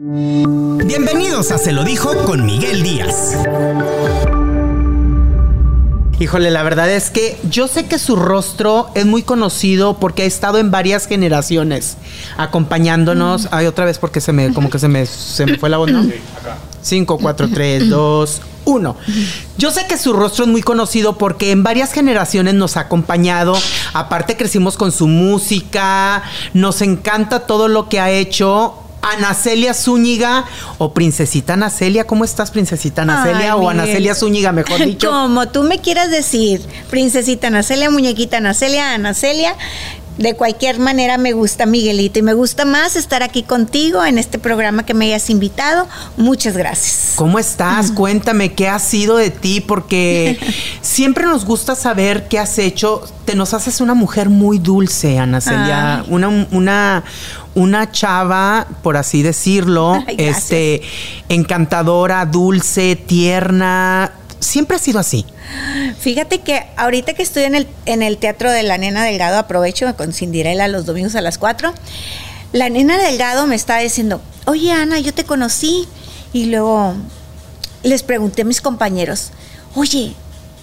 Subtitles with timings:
[0.00, 3.36] Bienvenidos a Se lo dijo con Miguel Díaz.
[6.20, 10.26] Híjole, la verdad es que yo sé que su rostro es muy conocido porque ha
[10.26, 11.96] estado en varias generaciones
[12.36, 13.48] acompañándonos.
[13.50, 15.90] Ay, otra vez porque se me, como que se me, se me fue la voz,
[15.90, 16.04] ¿no?
[16.04, 16.58] Sí, acá.
[16.80, 18.96] 5, 4, 3, 2, 1.
[19.58, 23.58] Yo sé que su rostro es muy conocido porque en varias generaciones nos ha acompañado.
[23.94, 26.22] Aparte crecimos con su música.
[26.54, 28.84] Nos encanta todo lo que ha hecho.
[29.02, 30.44] Anacelia Zúñiga
[30.78, 32.04] o Princesita Anacelia.
[32.04, 33.52] ¿Cómo estás, Princesita Anacelia?
[33.52, 33.68] Ay, o.
[33.68, 35.10] Anacelia Zúñiga, mejor dicho.
[35.10, 39.56] Como tú me quieras decir, princesita Anacelia, muñequita Anacelia, Anacelia.
[40.18, 44.40] De cualquier manera me gusta Miguelito y me gusta más estar aquí contigo en este
[44.40, 45.86] programa que me hayas invitado.
[46.16, 47.12] Muchas gracias.
[47.14, 47.92] ¿Cómo estás?
[47.92, 50.40] Cuéntame qué ha sido de ti, porque
[50.82, 53.04] siempre nos gusta saber qué has hecho.
[53.26, 56.04] Te nos haces una mujer muy dulce, Ana Celia.
[56.08, 57.04] Una, una,
[57.58, 60.80] una chava, por así decirlo, Ay, este,
[61.28, 64.12] encantadora, dulce, tierna.
[64.38, 65.26] Siempre ha sido así.
[65.98, 69.92] Fíjate que ahorita que estoy en el, en el Teatro de la Nena Delgado, aprovecho
[69.96, 71.74] con Cinderela los domingos a las 4.
[72.52, 75.88] La Nena Delgado me está diciendo, oye Ana, yo te conocí.
[76.32, 76.94] Y luego
[77.82, 79.30] les pregunté a mis compañeros,
[79.74, 80.14] oye,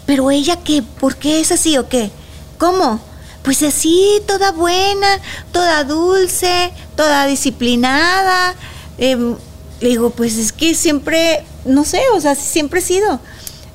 [0.05, 2.11] pero ella qué, ¿por qué es así o qué?
[2.57, 3.01] ¿Cómo?
[3.45, 8.55] Pues así, toda buena, toda dulce, toda disciplinada.
[8.97, 9.35] Em,
[9.79, 13.19] le digo, pues es que siempre, no sé, o sea, siempre he sido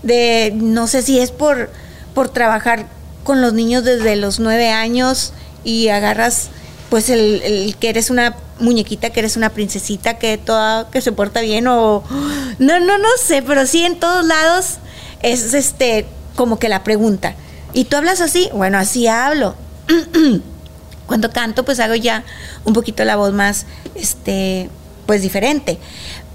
[0.02, 1.70] de no sé si es por
[2.14, 2.86] por trabajar
[3.24, 6.48] con los niños desde los nueve años y agarras
[6.88, 11.12] pues el, el que eres una muñequita, que eres una princesita, que toda, que se
[11.12, 12.02] porta bien o
[12.58, 14.78] no, no, no sé, pero sí en todos lados
[15.22, 17.34] es este como que la pregunta.
[17.72, 18.48] ¿Y tú hablas así?
[18.52, 19.54] Bueno, así hablo.
[21.06, 22.24] Cuando canto, pues hago ya
[22.64, 24.70] un poquito la voz más, este,
[25.06, 25.78] pues diferente.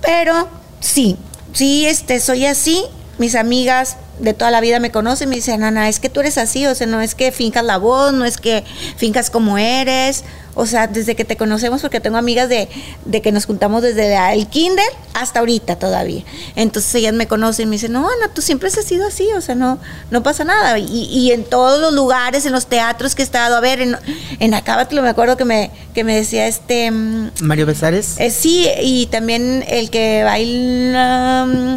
[0.02, 1.18] Pero sí,
[1.54, 2.84] sí, este, soy así.
[3.18, 6.38] Mis amigas de toda la vida me conocen, me dicen, Ana, es que tú eres
[6.38, 8.64] así, o sea, no es que fincas la voz, no es que
[8.98, 12.70] fincas como eres, o sea, desde que te conocemos, porque tengo amigas de,
[13.04, 16.24] de que nos juntamos desde el kinder hasta ahorita todavía.
[16.56, 19.42] Entonces ellas me conocen y me dicen, no, Ana, tú siempre has sido así, o
[19.42, 19.80] sea, no,
[20.12, 20.80] no pasa nada.
[20.80, 23.98] Y, y en todos los lugares, en los teatros que he estado, a ver, en,
[24.40, 26.90] en Acábatlo me acuerdo que me, que me decía este...
[26.90, 31.46] mm, Mario Besares, eh, sí, y también el que baila...
[31.48, 31.76] mm,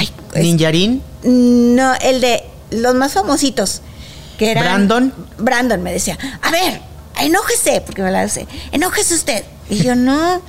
[0.00, 3.82] ay, es- Ninjarín, no, el de los más famositos.
[4.38, 5.14] Que eran, Brandon.
[5.38, 6.80] Brandon me decía, a ver,
[7.20, 9.44] enójese, porque me la hace, enójese usted.
[9.68, 10.40] Y yo, no,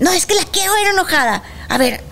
[0.00, 1.42] no, es que la quiero ver enojada.
[1.68, 2.02] A ver,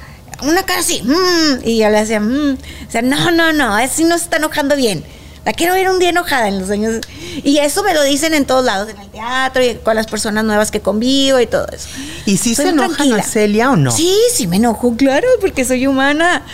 [0.42, 2.58] una cara así, mm, y yo le hacía, mm.
[2.88, 5.04] o sea, no, no, no, así no se está enojando bien.
[5.44, 7.00] La quiero ver un día enojada en los años.
[7.42, 10.44] Y eso me lo dicen en todos lados, en el teatro y con las personas
[10.44, 11.88] nuevas que convivo y todo eso.
[12.26, 13.02] ¿Y si Soy se enoja.
[13.02, 13.90] Ana Celia o no?
[13.90, 16.44] Sí, sí me enojo, claro, porque soy humana.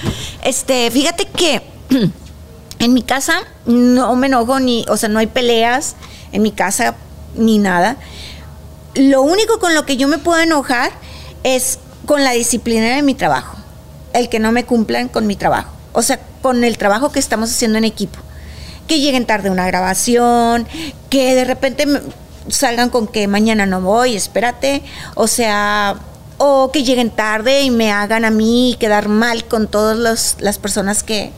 [0.42, 1.62] Este, fíjate que
[2.78, 5.94] en mi casa no me enojo ni, o sea, no hay peleas
[6.32, 6.94] en mi casa
[7.34, 7.96] ni nada.
[8.94, 10.90] Lo único con lo que yo me puedo enojar
[11.42, 13.58] es con la disciplina de mi trabajo,
[14.14, 17.50] el que no me cumplan con mi trabajo, o sea, con el trabajo que estamos
[17.50, 18.18] haciendo en equipo.
[18.88, 20.66] Que lleguen tarde a una grabación,
[21.10, 21.86] que de repente
[22.48, 24.82] salgan con que mañana no voy, espérate,
[25.14, 25.96] o sea,
[26.38, 31.02] o que lleguen tarde y me hagan a mí quedar mal con todas las personas
[31.02, 31.30] que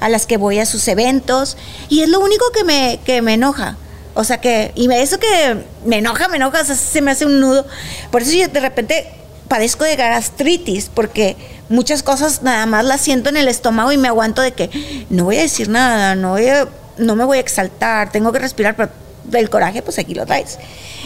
[0.00, 1.56] a las que voy a sus eventos
[1.88, 3.76] y es lo único que me que me enoja.
[4.14, 7.66] O sea que y eso que me enoja, me enoja, se me hace un nudo.
[8.10, 9.06] Por eso yo de repente
[9.48, 11.36] padezco de gastritis porque
[11.68, 14.70] muchas cosas nada más las siento en el estómago y me aguanto de que
[15.10, 16.68] no voy a decir nada, no voy a-
[16.98, 18.90] no me voy a exaltar, tengo que respirar, pero
[19.24, 20.58] del coraje pues aquí lo traes.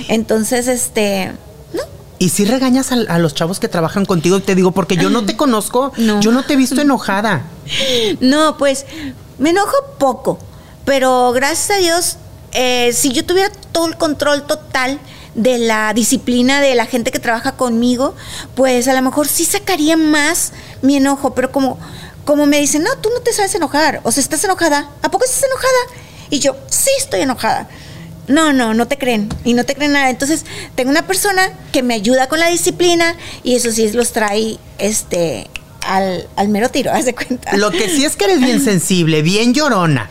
[0.09, 1.33] Entonces, este,
[1.73, 1.83] no,
[2.19, 4.41] ¿Y si regañas a, a los chavos que trabajan contigo?
[4.41, 6.21] Te digo, porque yo no te conozco, No.
[6.21, 7.43] yo no te he visto enojada.
[8.21, 8.87] No, pues
[9.39, 10.39] me enojo poco,
[10.85, 12.17] pero gracias a Dios,
[12.53, 14.99] eh, si yo tuviera todo el control total
[15.35, 18.17] de la disciplina de la gente que trabaja conmigo,
[18.57, 20.53] pues a lo mejor sí sacaría más
[20.83, 21.79] mi enojo, pero como,
[22.29, 25.25] como me dicen, no, tú no te sabes enojar, o sea, estás enojada, ¿a poco
[25.25, 26.03] estás enojada?
[26.29, 27.71] Y yo, sí estoy enojada.
[28.27, 30.11] No, no, no te creen y no te creen nada.
[30.11, 30.45] Entonces,
[30.75, 35.49] tengo una persona que me ayuda con la disciplina y eso sí los trae este
[35.87, 37.57] al, al mero tiro, haz de cuenta.
[37.57, 40.11] Lo que sí es que eres bien sensible, bien llorona.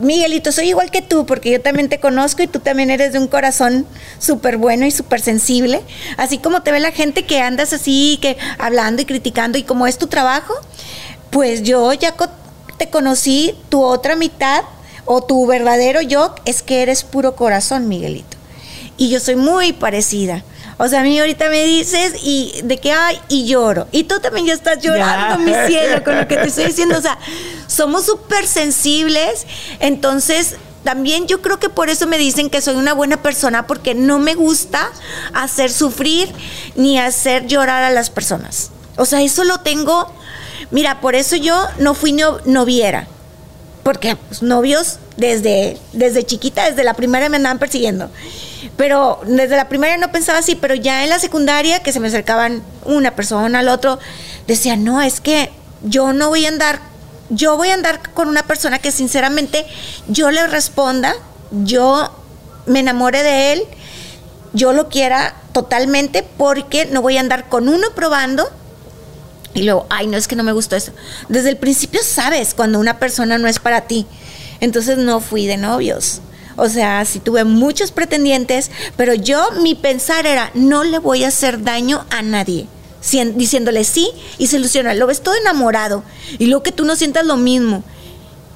[0.00, 3.18] Miguelito, soy igual que tú, porque yo también te conozco y tú también eres de
[3.18, 3.86] un corazón
[4.18, 5.82] súper bueno y súper sensible.
[6.16, 9.86] Así como te ve la gente que andas así, que hablando y criticando, y como
[9.86, 10.54] es tu trabajo,
[11.30, 12.14] pues yo ya
[12.76, 14.62] te conocí, tu otra mitad
[15.04, 18.36] o tu verdadero yo es que eres puro corazón, Miguelito.
[18.96, 20.44] Y yo soy muy parecida.
[20.82, 23.86] O sea, a mí ahorita me dices y de que ay, y lloro.
[23.92, 26.96] Y tú también ya estás llorando, mi cielo, con lo que te estoy diciendo.
[26.96, 27.18] O sea,
[27.66, 29.46] somos súper sensibles.
[29.78, 33.94] Entonces, también yo creo que por eso me dicen que soy una buena persona, porque
[33.94, 34.90] no me gusta
[35.34, 36.32] hacer sufrir
[36.76, 38.70] ni hacer llorar a las personas.
[38.96, 40.10] O sea, eso lo tengo.
[40.70, 43.06] Mira, por eso yo no fui noviera.
[43.82, 48.10] Porque pues, novios desde, desde chiquita, desde la primaria me andaban persiguiendo.
[48.76, 52.08] Pero desde la primaria no pensaba así, pero ya en la secundaria, que se me
[52.08, 53.98] acercaban una persona al otro,
[54.46, 55.50] decía, no, es que
[55.82, 56.80] yo no voy a andar,
[57.30, 59.66] yo voy a andar con una persona que sinceramente
[60.08, 61.14] yo le responda,
[61.50, 62.10] yo
[62.66, 63.62] me enamore de él,
[64.52, 68.48] yo lo quiera totalmente, porque no voy a andar con uno probando
[69.54, 70.92] y luego, ay, no es que no me gustó eso.
[71.28, 74.06] Desde el principio sabes cuando una persona no es para ti.
[74.60, 76.20] Entonces no fui de novios.
[76.56, 81.28] O sea, sí tuve muchos pretendientes, pero yo mi pensar era, no le voy a
[81.28, 82.66] hacer daño a nadie.
[83.34, 84.94] diciéndole sí y se ilusiona.
[84.94, 86.04] Lo ves todo enamorado.
[86.38, 87.82] Y luego que tú no sientas lo mismo.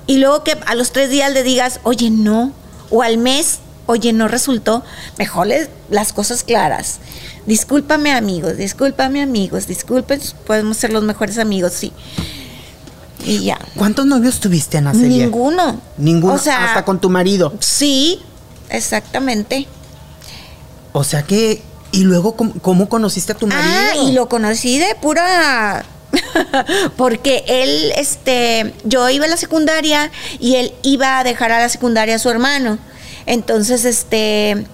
[0.06, 2.52] Y luego que a los tres días le digas, oye, no.
[2.90, 4.84] O al mes, oye, no resultó.
[5.18, 5.48] Mejor
[5.88, 6.98] las cosas claras.
[7.46, 11.92] Discúlpame amigos, discúlpame amigos, disculpen, podemos ser los mejores amigos, sí.
[13.26, 13.58] Y ya.
[13.76, 15.80] ¿Cuántos novios tuviste, Ana Ninguno.
[15.98, 16.34] Ninguno.
[16.34, 17.54] O sea, hasta con tu marido.
[17.60, 18.20] Sí,
[18.70, 19.66] exactamente.
[20.92, 21.62] O sea que,
[21.92, 23.74] ¿y luego cómo, conociste a tu marido?
[23.92, 25.84] Ah, y lo conocí de pura
[26.96, 31.68] porque él, este, yo iba a la secundaria y él iba a dejar a la
[31.68, 32.78] secundaria a su hermano.
[33.26, 34.66] Entonces, este,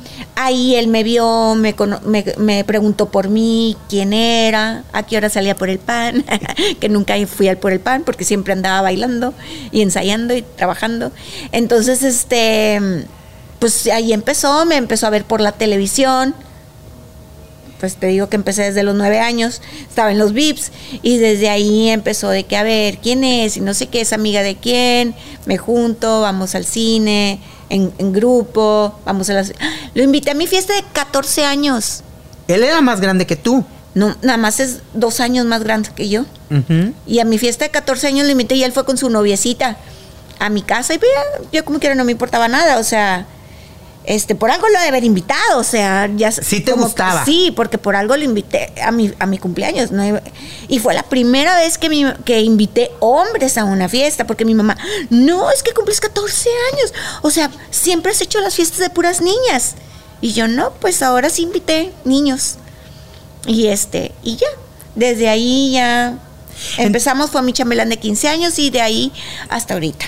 [0.45, 1.75] ahí él me vio, me,
[2.39, 6.25] me, preguntó por mí, quién era, a qué hora salía por el pan,
[6.81, 9.35] que nunca fui al por el pan porque siempre andaba bailando
[9.71, 11.13] y ensayando y trabajando.
[11.53, 12.81] Entonces, este,
[13.59, 16.35] pues ahí empezó, me empezó a ver por la televisión.
[17.79, 20.71] Pues te digo que empecé desde los nueve años, estaba en los VIPs
[21.03, 24.13] y desde ahí empezó de que a ver quién es y no sé qué es
[24.13, 25.15] amiga de quién,
[25.47, 27.41] me junto, vamos al cine,
[27.71, 29.53] en, grupo, vamos a las...
[29.95, 32.03] Lo invité a mi fiesta de 14 años.
[32.49, 33.65] Él era más grande que tú.
[33.95, 36.25] No, nada más es dos años más grande que yo.
[37.07, 39.77] Y a mi fiesta de 14 años lo invité y él fue con su noviecita
[40.41, 41.11] a mi casa y pues,
[41.53, 43.27] yo como quiera no me importaba nada, o sea,
[44.05, 47.25] este, por algo lo de haber invitado, o sea, ya sí te gustaba.
[47.25, 49.91] sí, porque por algo lo invité a mi, a mi cumpleaños,
[50.69, 54.55] y fue la primera vez que, mi, que invité hombres a una fiesta, porque mi
[54.55, 54.77] mamá,
[55.11, 59.21] no, es que cumples 14 años, o sea, siempre has hecho las fiestas de puras
[59.21, 59.75] niñas,
[60.21, 62.57] y yo no, pues ahora sí invité niños,
[63.47, 64.49] y este, y ya,
[64.95, 66.19] desde ahí ya
[66.79, 69.13] empezamos, fue mi chambelán de 15 años, y de ahí
[69.51, 70.07] hasta ahorita.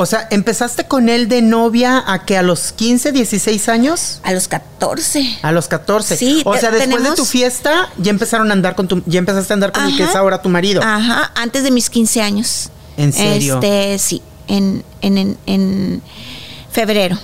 [0.00, 4.20] O sea, ¿empezaste con él de novia a que a los 15, 16 años?
[4.22, 5.40] A los 14.
[5.42, 6.16] A los 14.
[6.16, 6.42] Sí.
[6.46, 9.54] O sea, después de tu fiesta ya empezaron a andar con tu, ya empezaste a
[9.54, 10.82] andar con el que es ahora tu marido.
[10.82, 12.70] Ajá, antes de mis 15 años.
[12.96, 13.56] ¿En serio?
[13.56, 16.02] Este, sí, en, en, en,
[16.70, 17.18] febrero.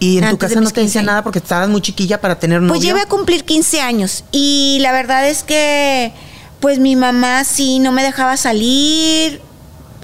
[0.00, 2.74] ¿Y en tu casa no te decía nada porque estabas muy chiquilla para tener novio?
[2.74, 6.12] Pues llevé a cumplir 15 años y la verdad es que
[6.58, 9.40] pues mi mamá sí no me dejaba salir,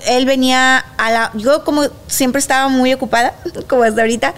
[0.06, 1.30] él venía a la...
[1.34, 3.34] Yo como siempre estaba muy ocupada,
[3.68, 4.34] como hasta ahorita,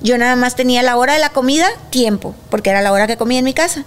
[0.00, 3.16] yo nada más tenía la hora de la comida, tiempo, porque era la hora que
[3.16, 3.84] comía en mi casa.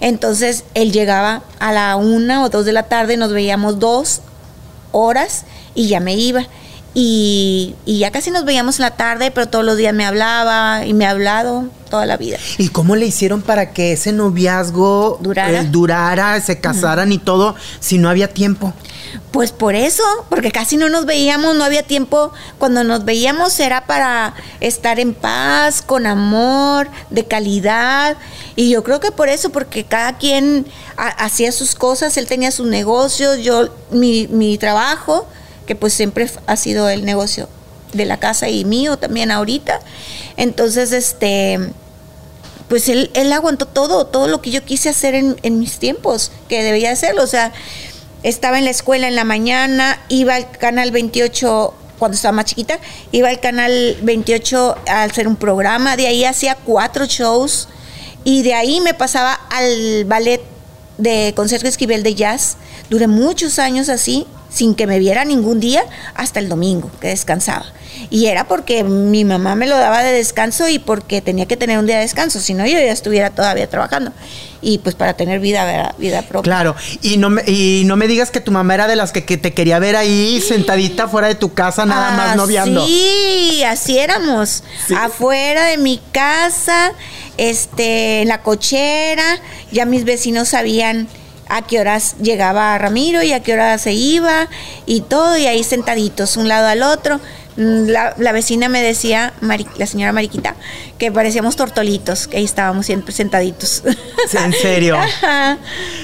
[0.00, 4.20] Entonces él llegaba a la una o dos de la tarde, nos veíamos dos
[4.92, 6.46] horas y ya me iba.
[6.96, 10.94] Y, ya casi nos veíamos en la tarde, pero todos los días me hablaba y
[10.94, 12.38] me ha hablado toda la vida.
[12.56, 17.56] ¿Y cómo le hicieron para que ese noviazgo durara, eh, durara se casaran y todo,
[17.80, 18.72] si no había tiempo?
[19.30, 22.32] Pues por eso, porque casi no nos veíamos, no había tiempo.
[22.58, 28.16] Cuando nos veíamos era para estar en paz, con amor, de calidad.
[28.56, 30.66] Y yo creo que por eso, porque cada quien
[30.96, 35.26] hacía sus cosas, él tenía sus negocios, yo mi, mi trabajo,
[35.66, 37.48] que pues siempre ha sido el negocio
[37.92, 39.80] de la casa y mío también ahorita.
[40.36, 41.58] Entonces, este,
[42.68, 46.32] pues él, él aguantó todo, todo lo que yo quise hacer en, en mis tiempos,
[46.48, 47.22] que debía hacerlo.
[47.22, 47.52] O sea,
[48.24, 52.78] estaba en la escuela en la mañana, iba al canal 28 cuando estaba más chiquita,
[53.12, 57.68] iba al canal 28 a hacer un programa, de ahí hacía cuatro shows
[58.24, 60.40] y de ahí me pasaba al ballet
[60.96, 62.56] de Concerto Esquivel de Jazz.
[62.88, 67.66] Duré muchos años así, sin que me viera ningún día, hasta el domingo, que descansaba.
[68.10, 71.78] Y era porque mi mamá me lo daba de descanso y porque tenía que tener
[71.78, 74.12] un día de descanso, si no yo ya estuviera todavía trabajando.
[74.60, 76.42] Y pues para tener vida, vida propia.
[76.42, 79.20] Claro, y no, me, y no me digas que tu mamá era de las que,
[79.22, 82.86] te quería ver ahí sentadita fuera de tu casa, nada más noviando.
[82.86, 84.64] Sí, así éramos.
[84.96, 86.92] Afuera de mi casa
[87.36, 91.08] este, en la cochera, ya mis vecinos sabían
[91.48, 94.48] a qué horas llegaba Ramiro y a qué hora se iba
[94.86, 97.20] y todo, y ahí sentaditos, un lado al otro.
[97.56, 100.56] Mm, La, la vecina me decía, Mari- la señora Mariquita,
[100.98, 103.82] que parecíamos tortolitos, que ahí estábamos siempre sentaditos.
[104.32, 104.96] ¿En serio?
[104.98, 105.58] Ajá.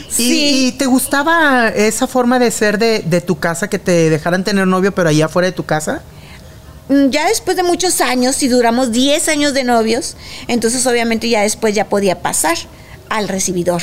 [0.09, 0.66] ¿Y, Sí.
[0.69, 4.66] y te gustaba esa forma de ser de, de tu casa, que te dejaran tener
[4.66, 6.02] novio, pero allá afuera de tu casa?
[6.88, 10.16] Mm, Ya después de muchos años, y duramos 10 años de novios,
[10.49, 12.57] entonces obviamente ya después ya podía pasar
[13.09, 13.83] al recibidor,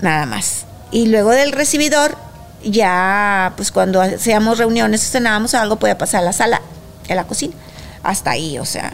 [0.00, 0.64] nada más.
[0.90, 2.16] Y luego del recibidor,
[2.64, 6.60] ya pues cuando hacíamos reuniones o cenábamos algo, podía pasar la sala,
[7.08, 7.54] a la cocina.
[8.02, 8.92] Hasta ahí, o sea,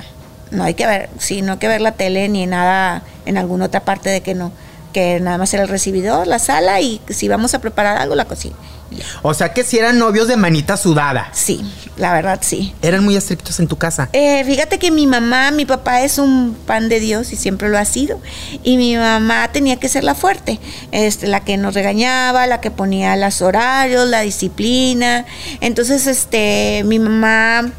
[0.50, 3.66] no hay que ver, sí, no hay que ver la tele ni nada en alguna
[3.66, 4.52] otra parte de que no,
[4.92, 8.24] que nada más era el recibidor, la sala y si vamos a preparar algo, la
[8.24, 8.56] cocina.
[8.90, 9.04] Ya.
[9.22, 11.28] O sea que si eran novios de manita sudada.
[11.32, 11.60] Sí,
[11.96, 12.74] la verdad sí.
[12.82, 14.08] Eran muy estrictos en tu casa.
[14.12, 17.78] Eh, fíjate que mi mamá, mi papá es un pan de Dios y siempre lo
[17.78, 18.20] ha sido.
[18.62, 20.58] Y mi mamá tenía que ser la fuerte,
[20.92, 25.26] este, la que nos regañaba, la que ponía los horarios, la disciplina.
[25.60, 27.70] Entonces, este, mi mamá,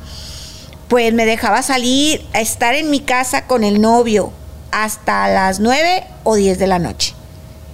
[0.87, 4.31] pues me dejaba salir a estar en mi casa con el novio
[4.71, 7.15] hasta las 9 o 10 de la noche.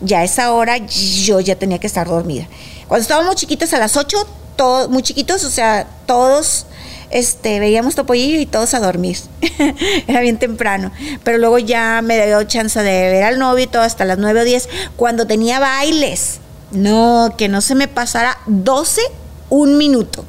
[0.01, 2.48] Ya a esa hora yo ya tenía que estar dormida.
[2.88, 4.18] Cuando estábamos chiquitos a las 8,
[4.56, 6.66] todos, muy chiquitos, o sea, todos
[7.10, 9.18] este, veíamos Topollillo y todos a dormir.
[10.08, 10.92] Era bien temprano.
[11.24, 14.42] Pero luego ya me dio chance de ver al novio y todo hasta las 9
[14.42, 16.39] o 10, cuando tenía bailes.
[16.72, 19.01] No, que no se me pasara 12,
[19.50, 20.25] un minuto.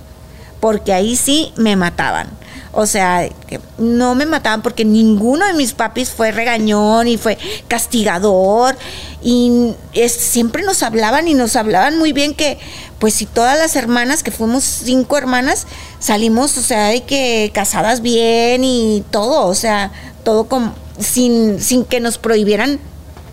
[0.60, 2.28] Porque ahí sí me mataban.
[2.72, 3.28] O sea,
[3.78, 8.76] no me mataban porque ninguno de mis papis fue regañón y fue castigador.
[9.22, 12.58] Y es- siempre nos hablaban y nos hablaban muy bien que,
[12.98, 15.66] pues si todas las hermanas, que fuimos cinco hermanas,
[15.98, 19.90] salimos, o sea, de que casadas bien y todo, o sea,
[20.25, 22.78] todo con, sin, sin que nos prohibieran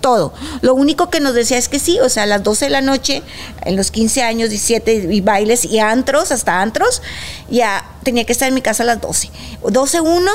[0.05, 0.33] todo.
[0.61, 2.81] Lo único que nos decía es que sí, o sea, a las 12 de la
[2.81, 3.23] noche,
[3.63, 7.01] en los 15 años, 17, y bailes y antros, hasta antros,
[7.49, 9.31] ya tenía que estar en mi casa a las 12.
[9.67, 10.31] 12, 1,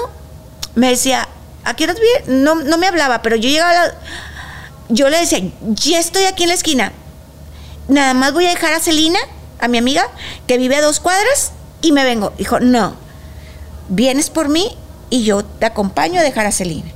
[0.74, 1.28] me decía,
[1.62, 2.42] ¿a qué viene?
[2.42, 3.94] No, no me hablaba, pero yo llegaba a la-
[4.88, 6.92] Yo le decía, ya estoy aquí en la esquina.
[7.86, 9.20] Nada más voy a dejar a Celina,
[9.60, 10.02] a mi amiga,
[10.48, 12.32] que vive a dos cuadras, y me vengo.
[12.38, 12.96] Dijo, no,
[13.88, 14.76] vienes por mí
[15.10, 16.90] y yo te acompaño a dejar a Celina.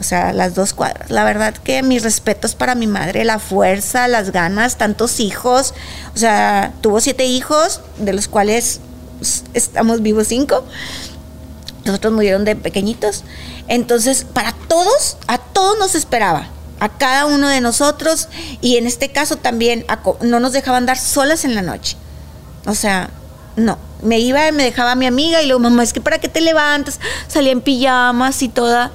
[0.00, 1.10] O sea, las dos cuadras.
[1.10, 5.74] La verdad que mis respetos para mi madre, la fuerza, las ganas, tantos hijos.
[6.14, 8.80] O sea, tuvo siete hijos, de los cuales
[9.54, 10.64] estamos vivos cinco.
[11.84, 13.24] Los otros murieron de pequeñitos.
[13.66, 16.48] Entonces, para todos, a todos nos esperaba.
[16.78, 18.28] A cada uno de nosotros.
[18.60, 21.96] Y en este caso también a no nos dejaban dar solas en la noche.
[22.66, 23.10] O sea,
[23.56, 23.78] no.
[24.00, 26.28] Me iba y me dejaba a mi amiga y luego, mamá, es que para qué
[26.28, 27.00] te levantas.
[27.26, 28.92] Salía en pijamas y toda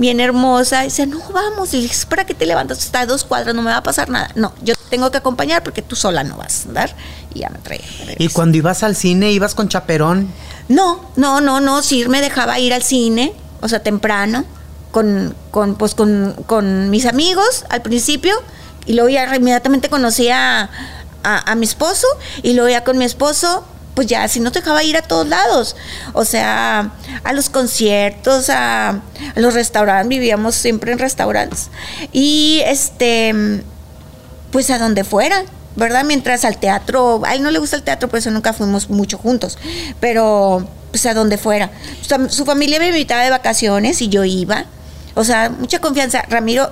[0.00, 0.82] bien hermosa.
[0.82, 1.72] Y dice, no, vamos.
[1.72, 2.78] Y le dije, "Es para qué te levantas.
[2.78, 4.30] Está a dos cuadras, no me va a pasar nada.
[4.34, 6.96] No, yo te tengo que acompañar porque tú sola no vas a andar.
[7.34, 7.84] Y ya me traía.
[8.18, 10.28] Y cuando ibas al cine, ibas con chaperón.
[10.68, 11.82] No, no, no, no.
[11.82, 14.44] Sí me dejaba ir al cine, o sea, temprano,
[14.90, 18.34] con, con, pues, con, con mis amigos al principio.
[18.86, 20.62] Y luego ya inmediatamente conocí a,
[21.22, 22.06] a- a mi esposo.
[22.42, 23.64] Y luego ya con mi esposo,
[24.00, 25.76] pues ya si no te dejaba ir a todos lados.
[26.14, 26.90] O sea,
[27.22, 29.02] a los conciertos, a,
[29.34, 30.08] los restaurantes.
[30.08, 31.68] Vivíamos siempre en restaurantes.
[32.10, 33.62] Y este
[34.52, 35.44] pues a donde fuera,
[35.76, 36.04] ¿verdad?
[36.04, 39.18] Mientras al teatro, a él no le gusta el teatro, por eso nunca fuimos mucho
[39.18, 39.58] juntos,
[40.00, 41.70] pero pues a donde fuera.
[42.30, 44.64] Su familia me invitaba de vacaciones y yo iba,
[45.14, 46.22] o sea, mucha confianza.
[46.30, 46.70] Ramiro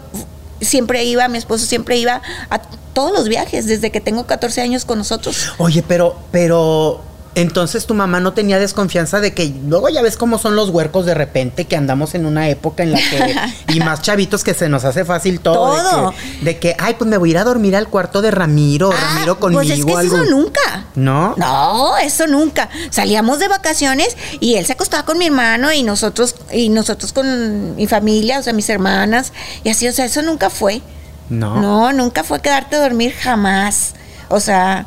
[0.62, 2.62] siempre iba, mi esposo siempre iba a
[2.94, 5.52] todos los viajes, desde que tengo 14 años con nosotros.
[5.58, 7.00] Oye, pero, pero,
[7.40, 11.06] entonces tu mamá no tenía desconfianza de que luego ya ves cómo son los huercos
[11.06, 13.36] de repente, que andamos en una época en la que,
[13.74, 15.74] y más chavitos que se nos hace fácil todo.
[15.76, 16.10] de Todo.
[16.10, 18.90] que- De que, ay, pues me voy a ir a dormir al cuarto de Ramiro,
[18.92, 19.60] Ah, Ramiro conmigo.
[19.62, 20.16] pues es que algo.
[20.16, 20.84] eso nunca.
[20.94, 21.34] ¿No?
[21.36, 22.68] No, eso nunca.
[22.90, 27.76] Salíamos de vacaciones y él se acostaba con mi hermano y nosotros y nosotros con
[27.76, 29.32] mi familia, o sea, mis hermanas
[29.64, 30.80] y así, o sea, eso nunca fue.
[31.28, 31.60] No.
[31.60, 33.94] No, nunca fue quedarte a dormir jamás.
[34.28, 34.86] O sea,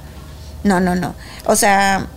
[0.63, 1.13] no, no, no.
[1.46, 2.08] O sea,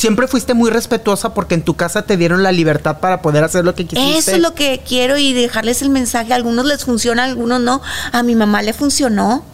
[0.00, 3.66] Siempre fuiste muy respetuosa porque en tu casa te dieron la libertad para poder hacer
[3.66, 4.16] lo que quisiste.
[4.16, 6.32] eso es lo que quiero y dejarles el mensaje.
[6.32, 7.82] A algunos les funciona, a algunos no.
[8.10, 9.44] A mi mamá le funcionó.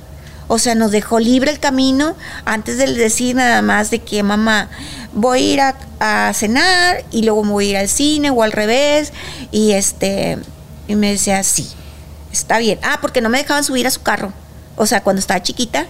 [0.46, 4.68] O sea, nos dejó libre el camino antes de decir nada más de que mamá,
[5.12, 8.44] voy a ir a, a cenar y luego me voy a ir al cine o
[8.44, 9.12] al revés.
[9.50, 10.38] Y este,
[10.86, 11.68] y me decía, sí,
[12.30, 12.78] está bien.
[12.84, 14.32] Ah, porque no me dejaban subir a su carro.
[14.76, 15.86] O sea, cuando estaba chiquita,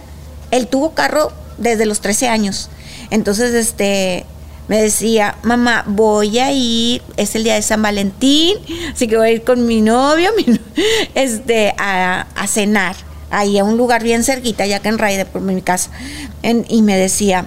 [0.49, 2.71] él tuvo carro desde los 13 años.
[3.11, 4.25] Entonces, este,
[4.67, 8.57] me decía, mamá, voy a ir, es el día de San Valentín,
[8.93, 10.31] así que voy a ir con mi novio
[11.15, 12.95] este, a, cenar,
[13.29, 15.89] ahí a un lugar bien cerquita, ya que en Raide, por mi casa.
[16.43, 17.45] y me decía,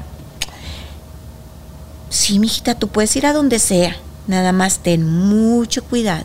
[2.09, 3.97] sí, mijita, tú puedes ir a donde sea,
[4.27, 6.25] nada más ten mucho cuidado,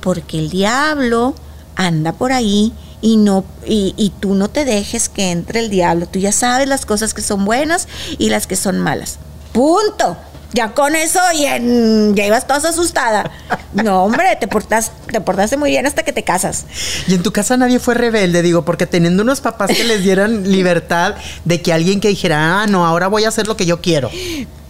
[0.00, 1.34] porque el diablo
[1.74, 6.06] anda por ahí y no y, y, tú no te dejes que entre el diablo.
[6.08, 7.86] Tú ya sabes las cosas que son buenas
[8.18, 9.18] y las que son malas.
[9.52, 10.16] Punto.
[10.52, 13.30] Ya con eso ya, ya ibas toda asustada.
[13.74, 16.64] No, hombre, te, portas, te portaste muy bien hasta que te casas.
[17.06, 20.50] Y en tu casa nadie fue rebelde, digo, porque teniendo unos papás que les dieran
[20.50, 23.80] libertad de que alguien que dijera, ah, no, ahora voy a hacer lo que yo
[23.82, 24.10] quiero.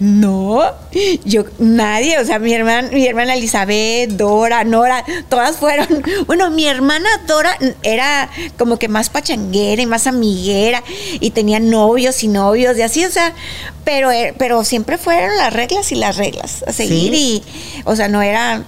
[0.01, 0.63] No,
[1.25, 5.87] yo, nadie, o sea, mi hermana, mi hermana Elizabeth, Dora, Nora, todas fueron.
[6.27, 10.85] Bueno, mi hermana Dora era como que más pachanguera y más amiguera
[11.21, 13.35] y tenía novios y novios y así, o sea,
[13.85, 17.43] pero, eh, pero siempre fueron las reglas y las reglas a seguir y,
[17.85, 18.63] o sea, no era,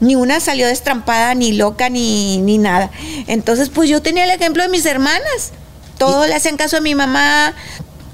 [0.00, 2.90] ni una salió destrampada, ni loca, ni, ni nada.
[3.26, 5.52] Entonces, pues yo tenía el ejemplo de mis hermanas.
[5.98, 7.54] Todos le hacían caso a mi mamá,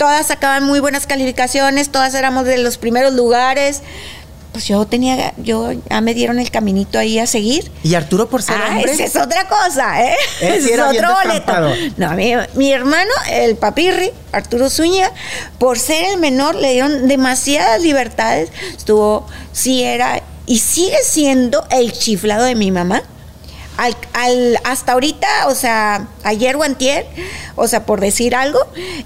[0.00, 3.82] todas sacaban muy buenas calificaciones, todas éramos de los primeros lugares.
[4.50, 7.70] Pues yo tenía, yo ya me dieron el caminito ahí a seguir.
[7.82, 8.92] ¿Y Arturo por ser ah, hombre?
[8.92, 10.16] Esa es otra cosa, ¿eh?
[10.40, 11.52] Ese es otro boleto.
[11.98, 15.12] No, mi, mi, hermano, el papirri, Arturo Zúñiga,
[15.58, 18.50] por ser el menor, le dieron demasiadas libertades.
[18.74, 23.02] Estuvo, sí era, y sigue siendo el chiflado de mi mamá
[24.12, 27.06] al, hasta ahorita, o sea, ayer o antier,
[27.56, 28.58] o sea, por decir algo,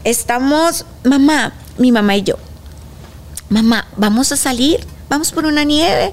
[0.02, 2.34] estamos, mamá, mi mamá y yo,
[3.48, 6.12] mamá, vamos a salir, vamos por una nieve,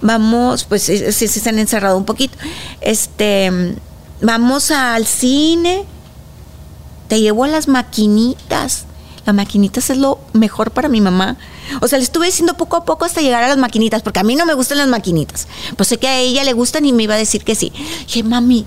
[0.00, 2.36] vamos, pues sí, se han encerrado un poquito,
[2.80, 3.76] este,
[4.20, 5.84] vamos al cine,
[7.06, 8.86] te llevo a las maquinitas,
[9.24, 11.36] las maquinitas es lo mejor para mi mamá.
[11.80, 14.24] O sea, le estuve diciendo poco a poco hasta llegar a las maquinitas, porque a
[14.24, 15.46] mí no me gustan las maquinitas.
[15.76, 17.72] Pues sé que a ella le gustan y me iba a decir que sí.
[18.06, 18.66] dije, mami,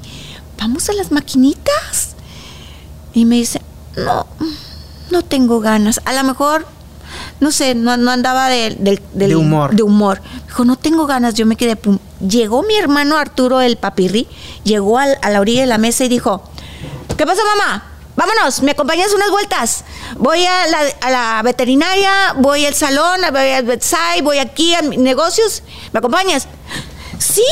[0.57, 2.15] ¿vamos a las maquinitas?
[3.13, 3.61] Y me dice,
[3.97, 4.27] no,
[5.11, 5.99] no tengo ganas.
[6.05, 6.65] A lo mejor,
[7.39, 8.75] no sé, no, andaba de,
[9.13, 9.75] de, humor.
[9.75, 10.21] De humor.
[10.47, 11.33] Dijo, no tengo ganas.
[11.33, 11.99] Yo me quedé, pum.
[12.25, 14.27] Llegó mi hermano Arturo, el papirri,
[14.63, 16.43] llegó a la orilla de la mesa y dijo,
[17.17, 17.94] ¿qué pasa, mamá?
[18.15, 19.83] Vámonos, me acompañas unas vueltas.
[20.17, 20.67] Voy a
[21.09, 25.63] la, veterinaria, voy al salón, voy al bedside, voy aquí a negocios.
[25.91, 26.47] ¿Me acompañas?
[27.19, 27.45] Sí,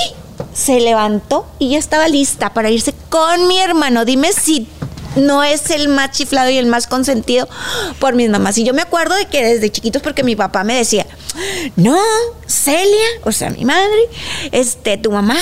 [0.53, 4.05] se levantó y ya estaba lista para irse con mi hermano.
[4.05, 4.67] Dime si
[5.15, 7.47] no es el más chiflado y el más consentido
[7.99, 8.57] por mis mamás.
[8.57, 11.05] Y yo me acuerdo de que desde chiquitos, porque mi papá me decía,
[11.75, 11.97] no,
[12.47, 14.09] Celia, o sea, mi madre,
[14.51, 15.37] este, tu mamá,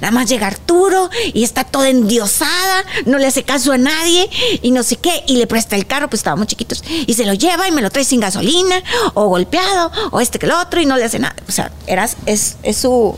[0.00, 4.28] nada más llega Arturo y está toda endiosada, no le hace caso a nadie
[4.62, 7.34] y no sé qué, y le presta el carro, pues estábamos chiquitos, y se lo
[7.34, 8.82] lleva y me lo trae sin gasolina,
[9.14, 11.36] o golpeado, o este que el otro, y no le hace nada.
[11.48, 13.16] O sea, eras, es, es su...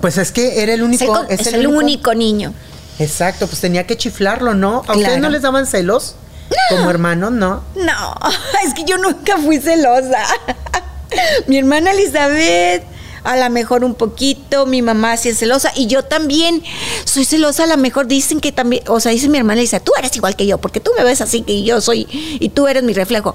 [0.00, 1.24] Pues es que era el único...
[1.28, 2.54] Es el, único niño.
[2.98, 4.82] Exacto, pues tenía que chiflarlo, ¿no?
[4.86, 6.16] ¿A ustedes no les daban celos?
[6.70, 7.62] Como hermanos, ¿no?
[7.76, 8.14] No,
[8.64, 10.24] es que yo nunca fui celosa.
[11.46, 12.84] mi hermana Elizabeth,
[13.24, 16.62] a lo mejor un poquito, mi mamá sí es celosa y yo también
[17.04, 19.92] soy celosa, a lo mejor dicen que también, o sea, dice mi hermana Elizabeth, tú
[19.98, 22.82] eres igual que yo, porque tú me ves así que yo soy y tú eres
[22.82, 23.34] mi reflejo.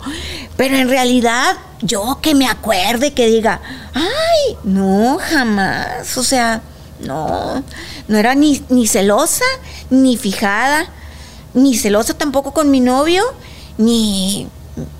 [0.58, 3.62] Pero en realidad, yo que me acuerde, que diga,
[3.94, 6.62] ay, no, jamás, o sea,
[7.00, 7.64] no,
[8.08, 9.46] no era ni, ni celosa,
[9.90, 10.90] ni fijada,
[11.54, 13.24] ni celosa tampoco con mi novio,
[13.78, 14.48] ni,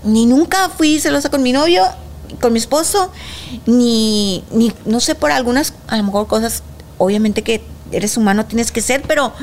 [0.04, 1.84] ni nunca fui celosa con mi novio,
[2.42, 3.12] con mi esposo,
[3.66, 6.64] ni, ni, no sé, por algunas, a lo mejor cosas,
[6.98, 9.34] obviamente que eres humano tienes que ser, pero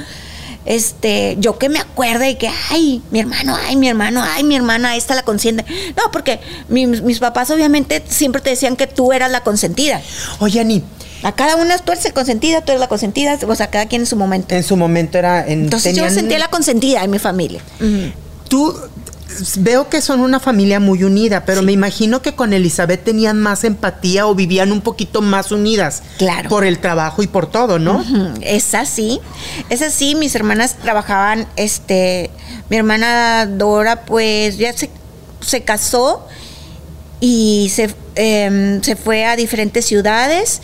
[0.67, 4.57] este, yo que me acuerde de que, ay, mi hermano, ay, mi hermano, ay, mi
[4.57, 5.65] hermana, esta la consiente.
[5.97, 10.03] No, porque mis papás obviamente siempre te decían que tú eras la consentida.
[10.39, 10.85] Oye, Ani,
[11.23, 14.03] a cada una tú eres el consentida, tú eres la consentida, o sea, cada quien
[14.03, 14.55] en su momento.
[14.55, 15.47] En su momento era...
[15.47, 17.61] En, Entonces yo sentía la consentida en mi familia.
[18.49, 18.75] Tú
[19.59, 23.65] veo que son una familia muy unida, pero me imagino que con Elizabeth tenían más
[23.65, 26.03] empatía o vivían un poquito más unidas.
[26.19, 26.49] Claro.
[26.49, 28.05] Por el trabajo y por todo, ¿no?
[28.41, 29.21] Es así.
[29.69, 30.15] Es así.
[30.15, 32.31] Mis hermanas trabajaban, este,
[32.69, 34.91] mi hermana Dora, pues ya se,
[35.41, 36.27] se casó
[37.21, 40.63] y se, em, se fue a diferentes ciudades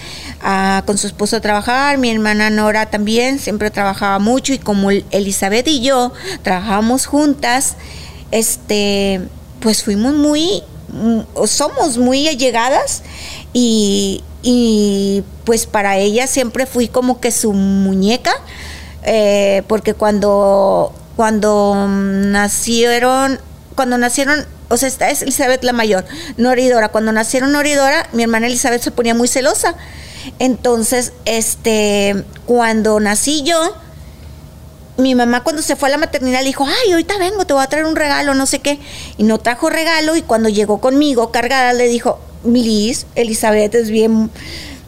[0.86, 1.98] con su esposo a trabajar.
[1.98, 7.76] Mi hermana Nora también siempre trabajaba mucho y como Elizabeth y yo trabajábamos juntas,
[8.30, 9.20] este,
[9.60, 13.02] pues fuimos muy, mm, somos muy allegadas
[13.52, 18.32] y, y pues para ella siempre fui como que su muñeca,
[19.02, 23.40] eh, porque cuando, cuando nacieron
[23.76, 26.04] cuando nacieron, o sea, esta es Elizabeth la mayor,
[26.36, 26.88] Noridora.
[26.88, 29.76] Cuando nacieron Noridora, mi hermana Elizabeth se ponía muy celosa.
[30.40, 33.76] Entonces, este, cuando nací yo,
[34.96, 37.62] mi mamá cuando se fue a la maternidad le dijo, ay, ahorita vengo, te voy
[37.62, 38.80] a traer un regalo, no sé qué.
[39.18, 44.30] Y no trajo regalo y cuando llegó conmigo cargada le dijo, Liz, Elizabeth es bien,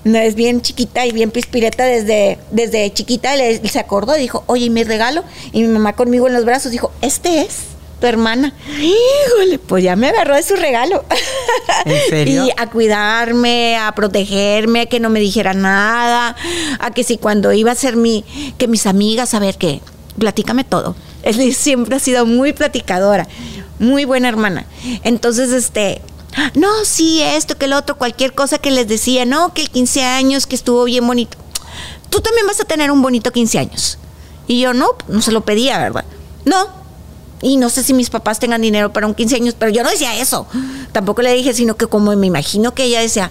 [0.05, 3.37] es bien chiquita y bien pispireta desde, desde chiquita.
[3.37, 5.25] Le, se acordó y dijo, oye, ¿y mi regalo?
[5.53, 8.53] Y mi mamá conmigo en los brazos dijo, este es tu hermana.
[8.81, 11.05] Híjole, pues ya me agarró de su regalo.
[11.85, 12.45] ¿En serio?
[12.47, 16.37] y a cuidarme, a protegerme, a que no me dijera nada,
[16.79, 18.25] a que si cuando iba a ser mi,
[18.59, 19.81] que mis amigas, a ver qué,
[20.19, 20.97] platícame todo.
[21.23, 23.27] Él siempre ha sido muy platicadora,
[23.79, 24.67] muy buena hermana.
[25.03, 26.01] Entonces, este,
[26.55, 30.05] no, sí, esto, que el otro, cualquier cosa que les decía, no, que el 15
[30.05, 31.37] años, que estuvo bien bonito.
[32.11, 33.99] Tú también vas a tener un bonito 15 años.
[34.47, 36.05] Y yo, no, no se lo pedía, ¿verdad?
[36.45, 36.88] No.
[37.43, 39.91] Y no sé si mis papás tengan dinero para un 15 años, pero yo no
[39.91, 40.47] decía eso.
[40.93, 43.31] Tampoco le dije, sino que como me imagino que ella decía,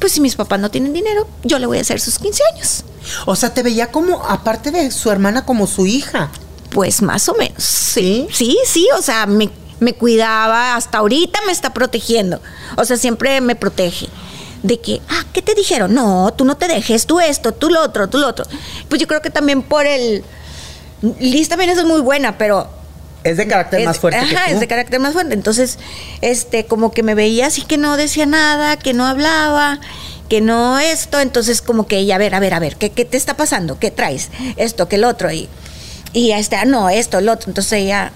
[0.00, 2.84] pues si mis papás no tienen dinero, yo le voy a hacer sus 15 años.
[3.24, 6.30] O sea, te veía como, aparte de su hermana, como su hija.
[6.70, 7.62] Pues más o menos.
[7.62, 12.40] Sí, sí, sí, o sea, me, me cuidaba, hasta ahorita me está protegiendo.
[12.76, 14.08] O sea, siempre me protege.
[14.62, 15.94] De que, ah, ¿qué te dijeron?
[15.94, 18.44] No, tú no te dejes, tú esto, tú lo otro, tú lo otro.
[18.88, 20.24] Pues yo creo que también por el...
[21.20, 22.68] Liz también es muy buena, pero
[23.30, 24.54] Es de carácter es- más fuerte que Ajá, tú.
[24.54, 25.34] es de carácter más fuerte.
[25.34, 25.78] Entonces,
[26.20, 29.80] este, como que me veía así que no decía nada, que no hablaba,
[30.28, 31.20] que no esto.
[31.20, 33.78] Entonces, como que ella, a ver, a ver, a ver, ¿qué, qué te está pasando?
[33.78, 34.30] ¿Qué traes?
[34.56, 35.30] Esto, que el otro.
[35.32, 35.48] Y,
[36.12, 37.50] y este, ah, no, esto, el otro.
[37.50, 38.12] Entonces ella,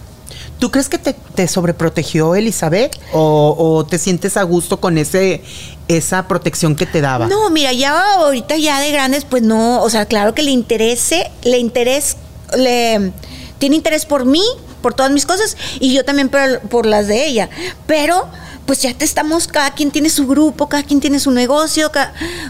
[0.59, 2.94] ¿Tú crees que te, te sobreprotegió Elizabeth?
[3.12, 5.42] O, o te sientes a gusto con ese
[5.88, 7.27] esa protección que te daba?
[7.27, 11.31] No, mira, ya ahorita ya de grandes, pues no, o sea, claro que le interese,
[11.42, 12.16] le interés,
[12.57, 13.11] le
[13.59, 14.42] tiene interés por mí,
[14.81, 17.49] por todas mis cosas, y yo también por, las de ella.
[17.87, 18.29] Pero,
[18.66, 21.90] pues ya te estamos, cada quien tiene su grupo, cada quien tiene su negocio,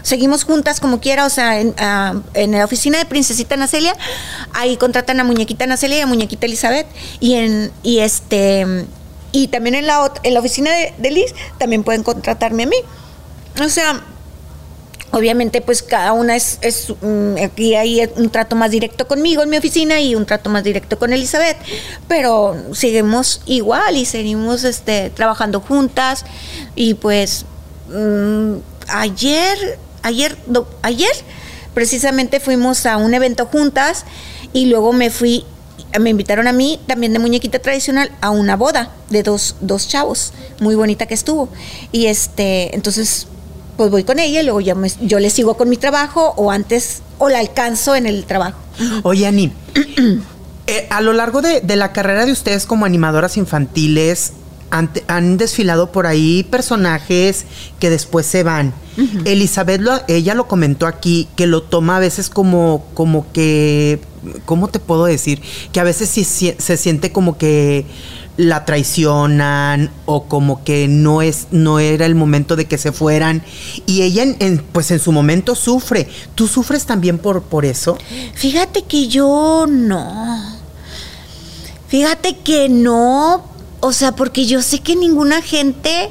[0.03, 3.95] seguimos juntas como quiera, o sea, en, ah, en la oficina de Princesita Nacelia,
[4.53, 6.87] ahí contratan a Muñequita Nacelia y a Muñequita Elizabeth,
[7.19, 8.85] y en, y este,
[9.31, 12.77] y también en la, en la oficina de Liz, también pueden contratarme a mí.
[13.59, 14.01] O sea,
[15.11, 19.49] obviamente pues cada una es, es mm, aquí hay un trato más directo conmigo en
[19.49, 21.57] mi oficina y un trato más directo con Elizabeth,
[22.07, 26.25] pero seguimos igual y seguimos este, trabajando juntas
[26.75, 27.45] y pues
[27.89, 28.55] mm,
[28.87, 30.37] ayer, ayer,
[30.81, 31.11] ayer
[31.73, 34.05] precisamente fuimos a un evento juntas
[34.53, 35.45] y luego me fui
[35.99, 40.31] me invitaron a mí, también de muñequita tradicional, a una boda de dos, dos chavos,
[40.61, 41.49] muy bonita que estuvo.
[41.91, 43.27] Y este, entonces,
[43.81, 46.51] pues voy con ella y luego ya me- yo le sigo con mi trabajo o
[46.51, 48.59] antes, o la alcanzo en el trabajo.
[49.01, 49.51] Oye, Ani,
[50.67, 54.33] eh, a lo largo de, de la carrera de ustedes como animadoras infantiles,
[54.69, 57.45] han, han desfilado por ahí personajes
[57.79, 58.71] que después se van.
[59.25, 63.99] Elizabeth, lo- ella lo comentó aquí, que lo toma a veces como, como que,
[64.45, 65.41] ¿cómo te puedo decir?
[65.73, 67.85] Que a veces sí se siente como que
[68.41, 73.43] la traicionan o como que no es no era el momento de que se fueran
[73.85, 77.97] y ella en, pues en su momento sufre tú sufres también por por eso
[78.33, 80.59] Fíjate que yo no.
[81.87, 83.45] Fíjate que no.
[83.79, 86.09] O sea, porque yo sé que ninguna gente,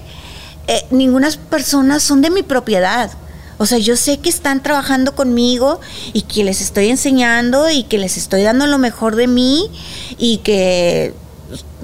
[0.66, 3.10] eh, ninguna personas son de mi propiedad.
[3.58, 5.80] O sea, yo sé que están trabajando conmigo
[6.12, 9.70] y que les estoy enseñando y que les estoy dando lo mejor de mí
[10.18, 11.14] y que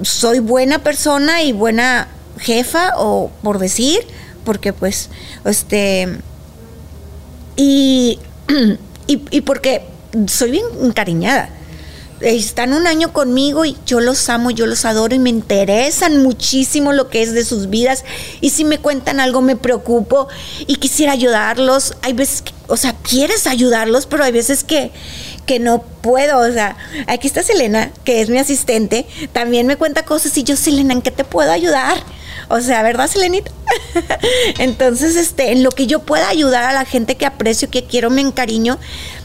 [0.01, 2.07] soy buena persona y buena
[2.39, 3.99] jefa o por decir,
[4.43, 5.09] porque pues,
[5.45, 6.19] este,
[7.55, 8.19] y,
[9.07, 9.83] y, porque
[10.27, 11.49] soy bien encariñada.
[12.19, 16.91] Están un año conmigo y yo los amo, yo los adoro y me interesan muchísimo
[16.91, 18.05] lo que es de sus vidas.
[18.41, 20.27] Y si me cuentan algo me preocupo
[20.65, 21.95] y quisiera ayudarlos.
[22.01, 24.91] Hay veces que, o sea, quieres ayudarlos, pero hay veces que,
[25.47, 26.37] que no puedo.
[26.39, 30.55] O sea, aquí está Selena, que es mi asistente, también me cuenta cosas y yo,
[30.55, 31.97] Selena, ¿en qué te puedo ayudar?
[32.49, 33.51] O sea, ¿verdad, Selenita?
[34.59, 38.09] Entonces, este, en lo que yo pueda ayudar a la gente que aprecio, que quiero,
[38.09, 38.77] me encariño,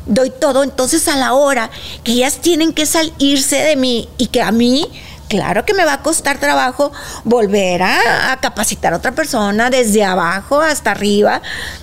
[0.07, 0.63] doy todo.
[0.63, 1.71] Entonces, a la hora
[2.03, 4.89] que ellas tienen que salirse de mí y que a mí,
[5.29, 6.93] claro que me va a costar trabajo
[7.25, 11.43] volver a, a capacitar a otra persona desde abajo hasta arriba.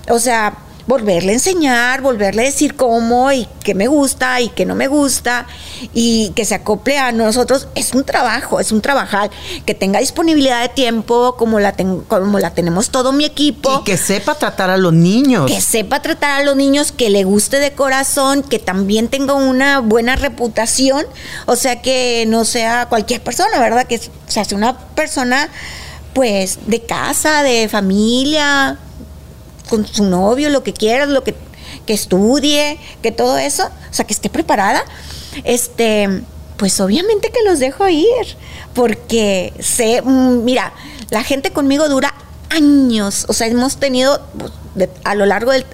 [0.10, 0.58] O sea,
[0.90, 4.88] volverle a enseñar, volverle a decir cómo y qué me gusta y qué no me
[4.88, 5.46] gusta
[5.94, 7.68] y que se acople a nosotros.
[7.76, 9.30] Es un trabajo, es un trabajar,
[9.68, 11.76] que tenga disponibilidad de tiempo como la,
[12.08, 13.82] como la tenemos todo mi equipo.
[13.82, 15.52] Y que sepa tratar a los niños.
[15.52, 19.82] Que sepa tratar a los niños, que le guste de corazón, que también tenga una
[19.82, 21.06] buena reputación,
[21.46, 23.86] o sea que no sea cualquier persona, ¿verdad?
[23.86, 25.50] Que se hace una persona
[26.14, 28.80] pues de casa, de familia,
[29.70, 31.36] con su novio, lo que quieras, lo que,
[31.86, 34.84] que estudie, que todo eso, o sea, que esté preparada,
[35.44, 36.24] este,
[36.58, 38.08] pues obviamente que los dejo ir,
[38.74, 40.74] porque sé, mm, mira,
[41.10, 42.14] la gente conmigo dura
[42.50, 45.66] años, o sea, hemos tenido pues, a lo largo del,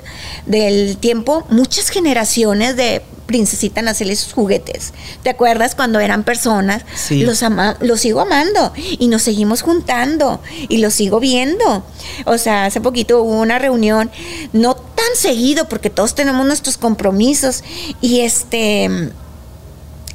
[0.45, 4.93] del tiempo muchas generaciones de princesita hacerle sus juguetes.
[5.23, 6.83] ¿Te acuerdas cuando eran personas?
[6.95, 7.23] Sí.
[7.23, 11.85] Los, ama los sigo amando y nos seguimos juntando y los sigo viendo.
[12.25, 14.11] O sea, hace poquito hubo una reunión,
[14.53, 17.63] no tan seguido porque todos tenemos nuestros compromisos
[18.01, 19.11] y este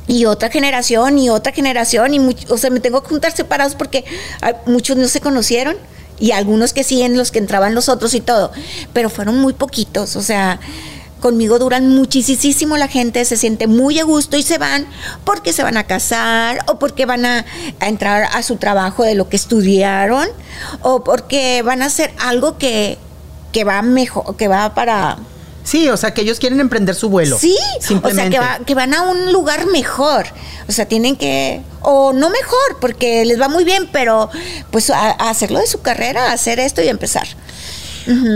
[0.06, 4.04] y otra generación y otra generación y o sea, me tengo que juntar separados porque
[4.66, 5.76] muchos no se conocieron
[6.18, 8.50] y algunos que sí en los que entraban los otros y todo,
[8.92, 10.60] pero fueron muy poquitos, o sea,
[11.20, 14.86] conmigo duran muchísimo la gente, se siente muy a gusto y se van
[15.24, 17.44] porque se van a casar o porque van a,
[17.80, 20.28] entrar a su trabajo de lo que estudiaron
[20.82, 22.98] o porque van a hacer algo que,
[23.52, 25.18] que va mejor, que va para...
[25.62, 27.38] Sí, o sea, que ellos quieren emprender su vuelo.
[27.38, 27.54] Sí,
[28.02, 30.26] o sea, que, que van a un lugar mejor.
[30.68, 34.30] O sea, tienen que, o no mejor, porque les va muy bien, pero
[34.70, 37.28] pues a, hacerlo de su carrera, hacer esto y empezar.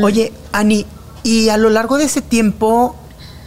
[0.02, 0.86] Oye, Ani,
[1.24, 2.94] y a lo largo de ese tiempo,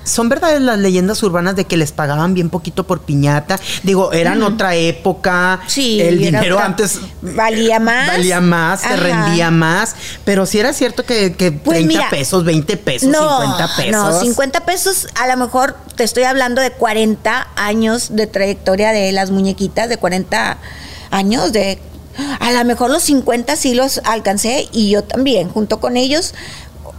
[0.03, 3.59] ¿son verdades las leyendas urbanas de que les pagaban bien poquito por piñata?
[3.83, 5.61] Digo, eran otra época.
[5.67, 6.01] Sí.
[6.01, 8.07] El dinero antes valía más.
[8.07, 9.95] Valía más, se rendía más.
[10.25, 13.91] Pero si era cierto que, que 30 pues pesos, 20 pesos, 50 pesos.
[13.91, 19.11] No, 50 pesos, a lo mejor te estoy hablando de 40 años de trayectoria de
[19.11, 20.57] las muñequitas, de 40
[21.11, 21.79] años de
[22.39, 26.33] a lo mejor los 50 sí los alcancé y yo también, junto con ellos,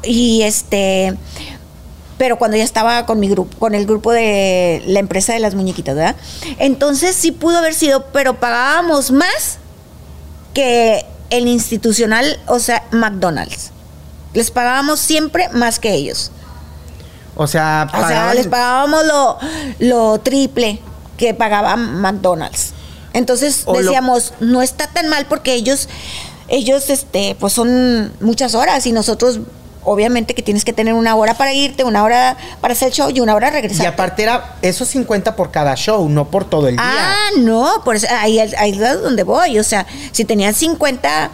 [0.08, 1.14] y este
[2.16, 5.54] pero cuando ya estaba con mi grupo, con el grupo de la empresa de las
[5.54, 6.16] muñequitas, ¿verdad?
[6.58, 9.58] Entonces sí pudo haber sido, pero pagábamos más
[10.52, 13.70] que el institucional, o sea, McDonald's.
[14.34, 16.32] Les pagábamos siempre más que ellos.
[17.36, 19.38] O sea, o sea les pagábamos lo,
[19.78, 20.80] lo triple
[21.16, 22.72] que pagaba McDonald's.
[23.12, 25.88] Entonces decíamos, no está tan mal porque ellos,
[26.48, 29.40] ellos, este, pues son muchas horas y nosotros
[29.84, 33.10] obviamente que tienes que tener una hora para irte, una hora para hacer el show
[33.10, 33.84] y una hora regresar.
[33.84, 36.84] Y aparte era eso 50 por cada show, no por todo el día.
[36.84, 39.58] Ah, no, por eso, ahí, ahí es donde voy.
[39.58, 41.30] O sea, si tenían 50,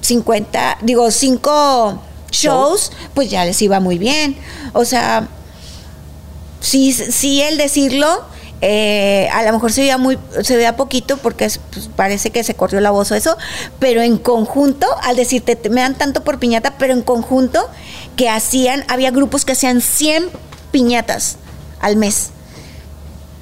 [0.00, 4.36] 50, digo, 5 shows, pues ya les iba muy bien.
[4.72, 5.28] O sea,
[6.60, 8.24] sí, sí el decirlo,
[8.64, 12.54] eh, a lo mejor se veía muy, se veía poquito porque pues, parece que se
[12.54, 13.36] corrió la voz o eso,
[13.80, 17.68] pero en conjunto, al decirte, me dan tanto por piñata, pero en conjunto
[18.14, 20.30] que hacían, había grupos que hacían 100
[20.70, 21.38] piñatas
[21.80, 22.30] al mes.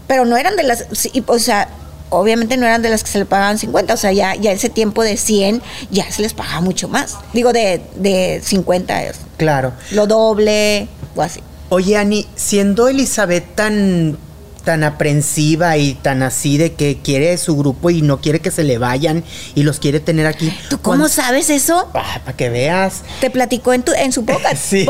[0.07, 0.87] Pero no eran de las,
[1.27, 1.69] o sea,
[2.09, 4.71] obviamente no eran de las que se le pagaban 50, o sea, ya, ya ese
[4.71, 7.19] tiempo de 100 ya se les pagaba mucho más.
[7.35, 9.03] Digo, de, de 50.
[9.37, 9.75] Claro.
[9.91, 11.43] Lo doble o así.
[11.69, 14.19] Oye, Ani, siendo Elizabeth tan
[14.63, 18.65] tan aprensiva y tan así de que quiere su grupo y no quiere que se
[18.65, 20.53] le vayan y los quiere tener aquí.
[20.69, 21.89] ¿Tú cómo sabes eso?
[21.95, 23.03] Ah, para que veas.
[23.21, 24.63] Te platicó en tu en su podcast.
[24.63, 24.87] sí.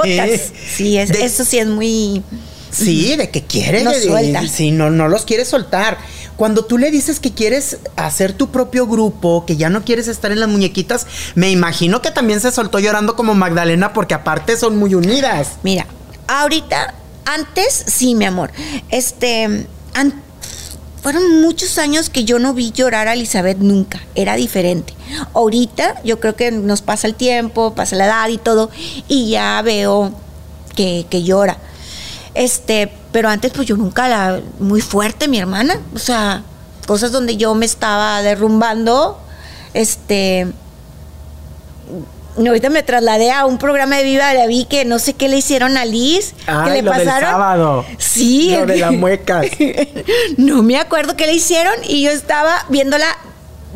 [0.74, 2.22] Sí, eso sí es muy
[2.70, 3.82] Sí, de que quiere.
[3.82, 4.46] No suelta.
[4.46, 5.98] Sí, no, no los quiere soltar.
[6.36, 10.32] Cuando tú le dices que quieres hacer tu propio grupo, que ya no quieres estar
[10.32, 14.76] en las muñequitas, me imagino que también se soltó llorando como Magdalena porque aparte son
[14.78, 15.48] muy unidas.
[15.62, 15.86] Mira,
[16.28, 18.50] ahorita antes, sí, mi amor.
[18.90, 19.66] Este,
[21.02, 24.00] fueron muchos años que yo no vi llorar a Elizabeth nunca.
[24.14, 24.94] Era diferente.
[25.34, 28.70] Ahorita yo creo que nos pasa el tiempo, pasa la edad y todo,
[29.08, 30.12] y ya veo
[30.74, 31.58] que, que llora.
[32.34, 36.44] Este, pero antes pues yo nunca la muy fuerte mi hermana, o sea,
[36.86, 39.20] cosas donde yo me estaba derrumbando,
[39.74, 40.46] este
[42.36, 45.36] ahorita me trasladé a un programa de Viva la vi que no sé qué le
[45.38, 46.34] hicieron a Liz.
[46.46, 47.20] Ah, le lo pasaron.
[47.20, 47.86] Del sábado.
[47.98, 48.54] Sí.
[48.58, 49.46] Lo de las muecas.
[50.36, 53.06] no me acuerdo qué le hicieron y yo estaba viéndola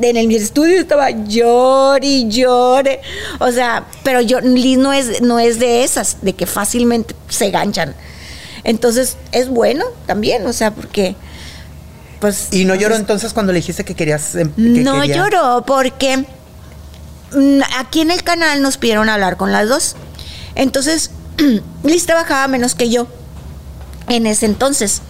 [0.00, 3.00] en el estudio estaba llore y llore.
[3.38, 7.50] O sea, pero yo, Liz no es, no es de esas, de que fácilmente se
[7.50, 7.94] ganchan.
[8.64, 11.14] Entonces, es bueno también, o sea, porque.
[12.20, 14.34] Pues, ¿Y no lloró entonces cuando le dijiste que querías.?
[14.34, 16.24] Em, no lloró porque
[17.76, 19.96] aquí en el canal nos pidieron hablar con las dos.
[20.54, 21.10] Entonces,
[21.82, 23.06] Liz trabajaba menos que yo
[24.08, 25.02] en ese entonces.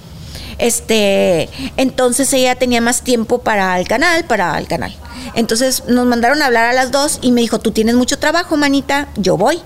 [0.59, 4.95] Este, entonces ella tenía más tiempo para el canal, para el canal.
[5.35, 8.57] Entonces nos mandaron a hablar a las dos y me dijo, tú tienes mucho trabajo,
[8.57, 9.61] manita, yo voy.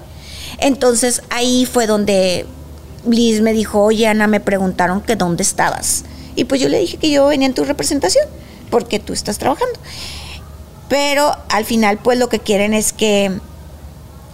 [0.58, 2.46] Entonces ahí fue donde
[3.06, 6.04] Liz me dijo, oye Ana, me preguntaron que dónde estabas.
[6.34, 8.24] Y pues yo le dije que yo venía en tu representación,
[8.70, 9.78] porque tú estás trabajando.
[10.88, 13.38] Pero al final pues lo que quieren es que,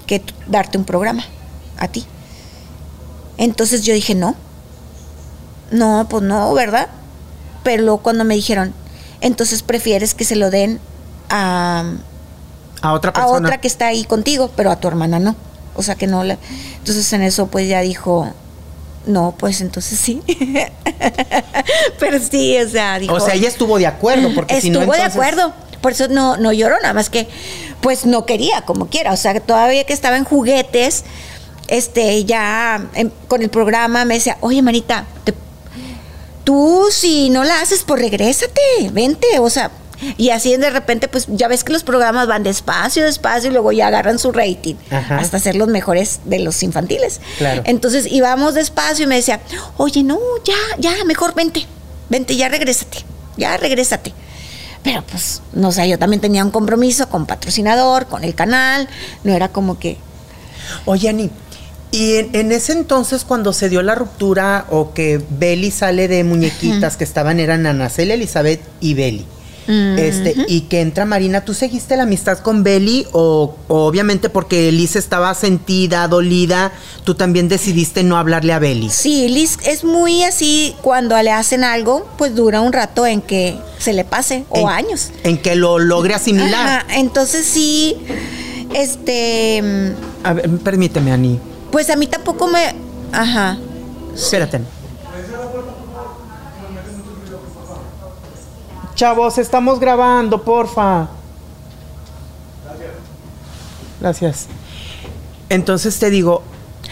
[0.06, 1.24] que darte un programa
[1.78, 2.04] a ti.
[3.36, 4.36] Entonces yo dije, no,
[5.72, 6.88] no, pues no, ¿verdad?
[7.64, 8.72] Pero luego cuando me dijeron,
[9.20, 10.78] entonces prefieres que se lo den
[11.30, 11.84] a,
[12.82, 13.38] A otra a persona.
[13.48, 15.34] otra que está ahí contigo, pero a tu hermana no.
[15.74, 16.38] O sea que no la.
[16.78, 18.28] Entonces en eso pues ya dijo,
[19.06, 20.22] no, pues entonces sí.
[21.98, 23.14] pero sí, o sea, dijo.
[23.14, 24.80] o sea, ella estuvo de acuerdo, porque si no.
[24.80, 25.52] Estuvo de entonces- acuerdo.
[25.84, 27.28] Por eso no, no lloró, nada más que,
[27.82, 29.12] pues no quería, como quiera.
[29.12, 31.04] O sea, todavía que estaba en juguetes,
[31.68, 35.34] este, ya em, con el programa me decía, oye, Marita, te-
[36.44, 39.26] tú si no la haces, pues regrésate, vente.
[39.40, 39.70] O sea,
[40.16, 43.70] y así de repente, pues ya ves que los programas van despacio, despacio, y luego
[43.72, 45.18] ya agarran su rating Ajá.
[45.18, 47.20] hasta ser los mejores de los infantiles.
[47.36, 47.60] Claro.
[47.66, 49.40] Entonces íbamos despacio y me decía,
[49.76, 51.66] oye, no, ya, ya, mejor vente,
[52.08, 53.04] vente, ya regrésate,
[53.36, 54.14] ya regrésate.
[54.84, 58.88] Pero pues, no sé, yo también tenía un compromiso con patrocinador, con el canal,
[59.24, 59.96] no era como que...
[60.84, 61.30] Oye, Ani,
[61.90, 66.22] y en, en ese entonces, cuando se dio la ruptura o que Beli sale de
[66.24, 69.26] muñequitas que estaban, eran Ana Celia, Elizabeth y Beli.
[69.66, 74.70] Este, y que entra Marina, ¿tú seguiste la amistad con Beli o, o obviamente porque
[74.72, 76.72] Liz estaba sentida, dolida,
[77.04, 78.90] tú también decidiste no hablarle a Beli?
[78.90, 83.56] Sí, Liz es muy así, cuando le hacen algo, pues dura un rato en que
[83.78, 85.10] se le pase, o años.
[85.22, 86.54] En que lo logre asimilar.
[86.54, 87.96] Ajá, entonces sí,
[88.74, 91.38] este, mm, A ver, permíteme, Ani.
[91.70, 92.74] pues a mí tampoco me...
[93.12, 93.56] Ajá.
[94.14, 94.60] Espérate.
[98.94, 101.08] Chavos, estamos grabando, porfa.
[104.00, 104.46] Gracias.
[105.48, 106.42] Entonces te digo,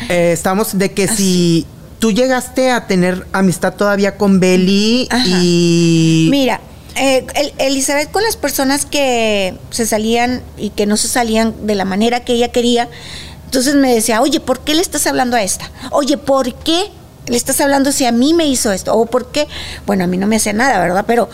[0.09, 1.67] eh, estamos de que si
[1.99, 6.29] tú llegaste a tener amistad todavía con Beli y...
[6.31, 6.61] Mira,
[6.97, 11.75] eh, el- Elizabeth con las personas que se salían y que no se salían de
[11.75, 12.89] la manera que ella quería,
[13.45, 15.71] entonces me decía, oye, ¿por qué le estás hablando a esta?
[15.91, 16.91] Oye, ¿por qué
[17.27, 18.95] le estás hablando si a mí me hizo esto?
[18.95, 19.47] ¿O por qué?
[19.87, 21.05] Bueno, a mí no me hacía nada, ¿verdad?
[21.07, 21.29] Pero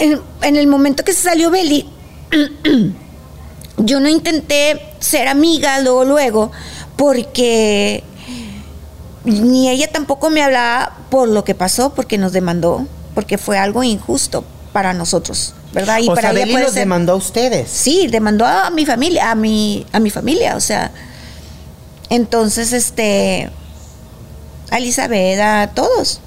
[0.00, 1.88] en, en el momento que se salió Beli,
[3.78, 6.52] yo no intenté ser amiga luego, luego,
[6.96, 8.02] porque
[9.24, 13.82] ni ella tampoco me hablaba por lo que pasó, porque nos demandó, porque fue algo
[13.82, 15.98] injusto para nosotros, ¿verdad?
[16.00, 17.70] Y o para sea, ella puede los ser- demandó a ustedes.
[17.70, 20.90] Sí, demandó a mi familia, a mi, a mi familia, o sea.
[22.08, 23.50] Entonces, este,
[24.70, 26.20] a Elizabeth, a todos.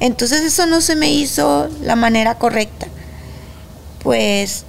[0.00, 2.86] Entonces eso no se me hizo la manera correcta.
[4.02, 4.64] Pues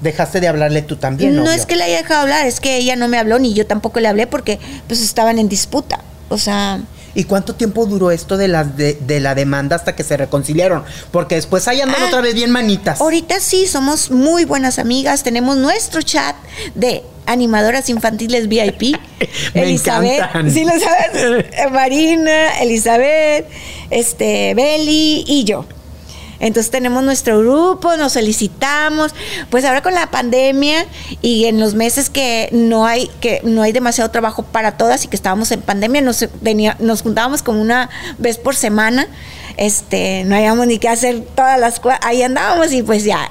[0.00, 1.52] Dejaste de hablarle tú también, no obvio.
[1.52, 3.98] es que le haya dejado hablar, es que ella no me habló ni yo tampoco
[3.98, 5.98] le hablé porque pues estaban en disputa.
[6.28, 6.80] O sea,
[7.16, 10.84] ¿Y cuánto tiempo duró esto de la, de, de la demanda hasta que se reconciliaron?
[11.10, 13.00] Porque después ahí andan Ah, otra vez bien manitas.
[13.00, 16.36] ahorita sí somos muy buenas amigas, tenemos nuestro chat
[16.76, 18.94] de animadoras infantiles VIP.
[19.54, 20.50] Me Elizabeth, encantan.
[20.52, 23.46] sí lo sabes, Marina, Elizabeth,
[23.90, 25.64] este, Beli y yo.
[26.40, 29.14] Entonces tenemos nuestro grupo, nos felicitamos.
[29.50, 30.86] Pues ahora con la pandemia
[31.22, 35.08] y en los meses que no hay que no hay demasiado trabajo para todas y
[35.08, 39.06] que estábamos en pandemia, nos tenía- nos juntábamos como una vez por semana.
[39.56, 43.28] Este, no habíamos ni qué hacer todas las cosas, ahí andábamos y pues ya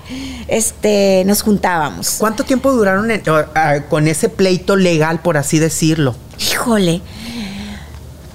[0.49, 2.15] este nos juntábamos.
[2.19, 3.23] ¿Cuánto tiempo duraron en-
[3.89, 6.15] con ese pleito legal, por así decirlo?
[6.39, 7.01] Híjole.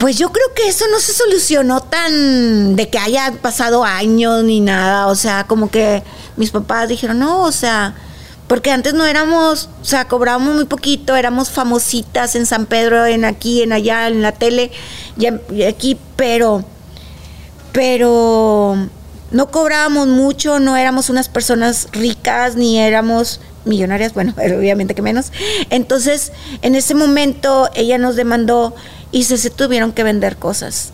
[0.02, 4.58] Pues yo creo que eso no se solucionó tan de que haya pasado años ni
[4.58, 5.06] nada.
[5.06, 6.02] O sea, como que
[6.36, 7.94] mis papás dijeron, no, o sea,
[8.48, 13.24] porque antes no éramos, o sea, cobrábamos muy poquito, éramos famositas en San Pedro, en
[13.24, 14.72] aquí, en allá, en la tele,
[15.16, 16.64] y aquí, pero,
[17.70, 18.88] pero
[19.30, 25.30] no cobrábamos mucho, no éramos unas personas ricas, ni éramos millonarias, bueno, obviamente que menos.
[25.70, 28.74] Entonces, en ese momento ella nos demandó
[29.12, 30.90] y se, se tuvieron que vender cosas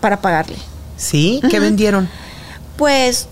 [0.00, 0.56] para pagarle.
[0.96, 1.40] ¿Sí?
[1.50, 2.08] ¿Qué vendieron?
[2.76, 3.28] Pues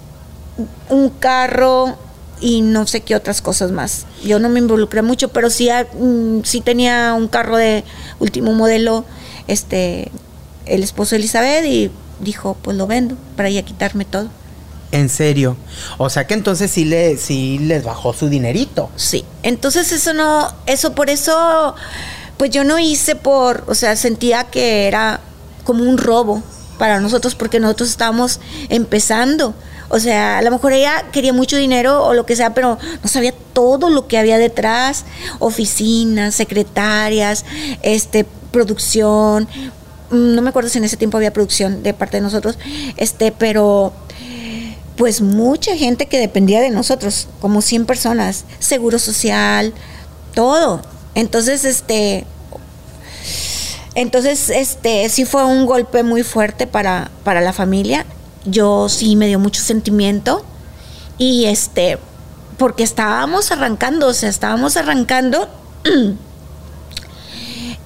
[0.88, 1.96] un carro
[2.40, 4.06] y no sé qué otras cosas más.
[4.24, 7.84] Yo no me involucré mucho, pero sí, ah, mm, sí tenía un carro de
[8.18, 9.04] último modelo,
[9.48, 10.10] este,
[10.66, 14.28] el esposo de Elizabeth y dijo, pues lo vendo para ya quitarme todo.
[14.92, 15.56] En serio.
[15.98, 18.90] O sea que entonces sí, le, sí les bajó su dinerito.
[18.96, 19.24] Sí.
[19.42, 21.74] Entonces eso no, eso por eso
[22.36, 25.20] pues yo no hice por, o sea, sentía que era
[25.64, 26.42] como un robo
[26.78, 29.54] para nosotros porque nosotros estábamos empezando.
[29.88, 33.08] O sea, a lo mejor ella quería mucho dinero o lo que sea, pero no
[33.08, 35.04] sabía todo lo que había detrás,
[35.38, 37.44] oficinas, secretarias,
[37.82, 39.48] este, producción.
[40.10, 42.58] No me acuerdo si en ese tiempo había producción de parte de nosotros,
[42.96, 43.92] este, pero
[44.96, 49.72] pues mucha gente que dependía de nosotros, como 100 personas, seguro social,
[50.34, 50.82] todo.
[51.16, 52.26] Entonces, este,
[53.94, 58.04] entonces, este, sí fue un golpe muy fuerte para, para la familia.
[58.44, 60.44] Yo sí me dio mucho sentimiento
[61.16, 61.98] y este,
[62.58, 65.48] porque estábamos arrancando, o sea, estábamos arrancando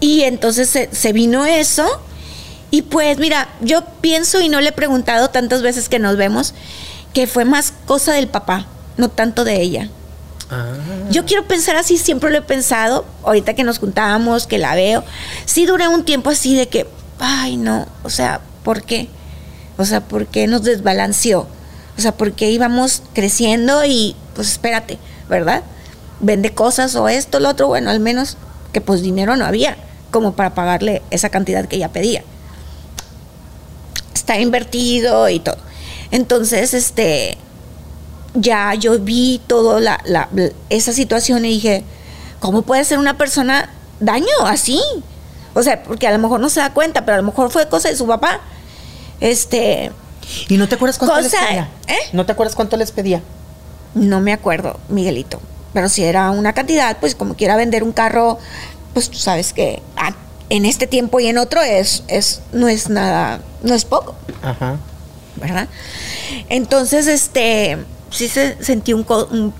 [0.01, 1.87] y entonces se, se vino eso
[2.73, 6.53] y pues mira, yo pienso y no le he preguntado tantas veces que nos vemos
[7.15, 8.67] que fue más cosa del papá,
[8.97, 9.89] no tanto de ella.
[10.51, 10.73] Ah.
[11.11, 15.05] Yo quiero pensar así, siempre lo he pensado, ahorita que nos juntábamos, que la veo,
[15.45, 16.87] sí duré un tiempo así de que,
[17.19, 19.09] ay no, o sea, ¿por qué?
[19.77, 21.47] O sea, ¿por qué nos desbalanceó?
[21.97, 24.99] O sea, ¿por qué íbamos creciendo y pues espérate,
[25.29, 25.63] ¿verdad?
[26.21, 28.37] Vende cosas o esto, lo otro, bueno, al menos
[28.73, 29.77] que pues dinero no había
[30.11, 32.25] como para pagarle esa cantidad que ella pedía.
[34.15, 35.57] Está invertido y todo.
[36.11, 37.39] Entonces, este,
[38.35, 40.29] ya yo vi toda la,
[40.69, 41.85] esa situación y dije,
[42.39, 44.81] ¿cómo puede ser una persona daño así?
[45.55, 47.69] O sea, porque a lo mejor no se da cuenta, pero a lo mejor fue
[47.69, 48.41] cosa de su papá.
[49.21, 49.91] Este.
[50.49, 51.69] ¿Y no te acuerdas cuánto les pedía?
[51.89, 51.99] ¿eh?
[52.13, 53.21] ¿No te acuerdas cuánto les pedía?
[53.95, 55.41] No me acuerdo, Miguelito.
[55.73, 58.39] Pero si era una cantidad, pues como quiera vender un carro,
[58.95, 59.83] pues tú sabes que
[60.49, 64.15] en este tiempo y en otro es, es, no es nada, no es poco.
[64.43, 64.79] Ajá.
[65.37, 65.69] ¿verdad?
[66.49, 67.79] Entonces, este,
[68.11, 69.53] sí se sentí un, un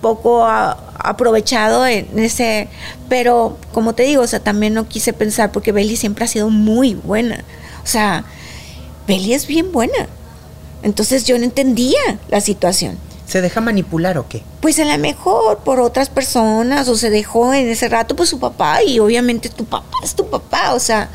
[0.00, 2.68] poco aprovechado en ese,
[3.08, 6.50] pero como te digo, o sea, también no quise pensar porque Belly siempre ha sido
[6.50, 7.44] muy buena.
[7.82, 8.24] O sea,
[9.06, 10.08] Belly es bien buena.
[10.82, 12.98] Entonces yo no entendía la situación.
[13.26, 14.42] ¿Se deja manipular o qué?
[14.60, 18.38] Pues a lo mejor por otras personas o se dejó en ese rato pues su
[18.38, 21.08] papá y obviamente tu papá es tu papá, o sea,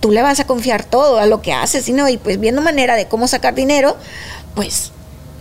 [0.00, 2.08] tú le vas a confiar todo a lo que haces, ¿no?
[2.08, 3.96] Y pues viendo manera de cómo sacar dinero,
[4.54, 4.92] pues,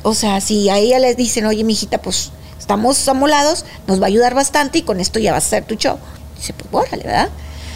[0.03, 4.07] o sea, si a ella les dicen, oye, mijita, pues estamos amolados, nos va a
[4.07, 5.97] ayudar bastante y con esto ya va a ser tu show.
[6.37, 7.29] Dice, pues bórrale, ¿verdad?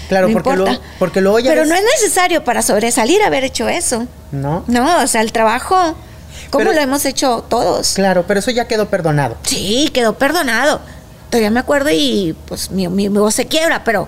[0.08, 4.08] Claro, porque, luego, porque ya Pero no es necesario para sobresalir haber hecho eso.
[4.32, 4.64] No.
[4.68, 5.96] No, o sea, el trabajo,
[6.52, 7.94] como lo hemos hecho todos.
[7.94, 9.38] Claro, pero eso ya quedó perdonado.
[9.44, 10.80] Sí, quedó perdonado.
[11.30, 14.08] Todavía me acuerdo y pues mi, mi voz se quiebra, pero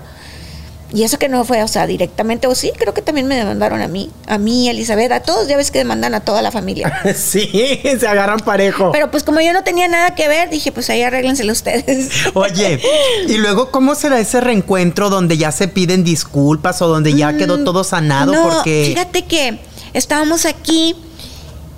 [0.90, 3.82] y eso que no fue, o sea, directamente, o sí, creo que también me demandaron
[3.82, 6.92] a mí, a mí, Elizabeth, a todos, ya ves que demandan a toda la familia.
[7.14, 8.90] sí, se agarran parejo.
[8.92, 12.08] Pero pues como yo no tenía nada que ver, dije, pues ahí arréglenselo ustedes.
[12.34, 12.80] Oye,
[13.28, 17.58] y luego, ¿cómo será ese reencuentro donde ya se piden disculpas o donde ya quedó
[17.58, 18.32] mm, todo sanado?
[18.32, 18.84] No, porque...
[18.94, 19.58] fíjate que
[19.92, 20.96] estábamos aquí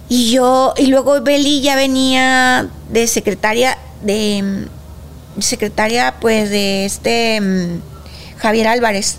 [0.09, 4.69] y yo, y luego Beli ya venía de secretaria, de
[5.41, 7.90] secretaria, pues, de este mm,
[8.41, 9.17] Javier Álvarez.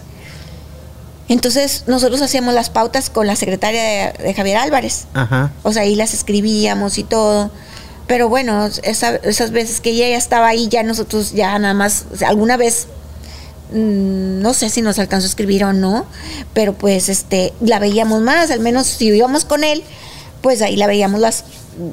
[1.27, 5.05] Entonces nosotros hacíamos las pautas con la secretaria de, Javier Álvarez.
[5.13, 5.51] Ajá.
[5.63, 7.51] O sea, ahí las escribíamos y todo.
[8.07, 12.57] Pero bueno, esas veces que ella ya estaba ahí, ya nosotros ya nada más, alguna
[12.57, 12.87] vez,
[13.71, 16.05] mm, no sé si nos alcanzó a escribir o no,
[16.53, 19.83] pero pues este, la veíamos más, al menos si íbamos con él,
[20.41, 21.45] pues ahí la veíamos las,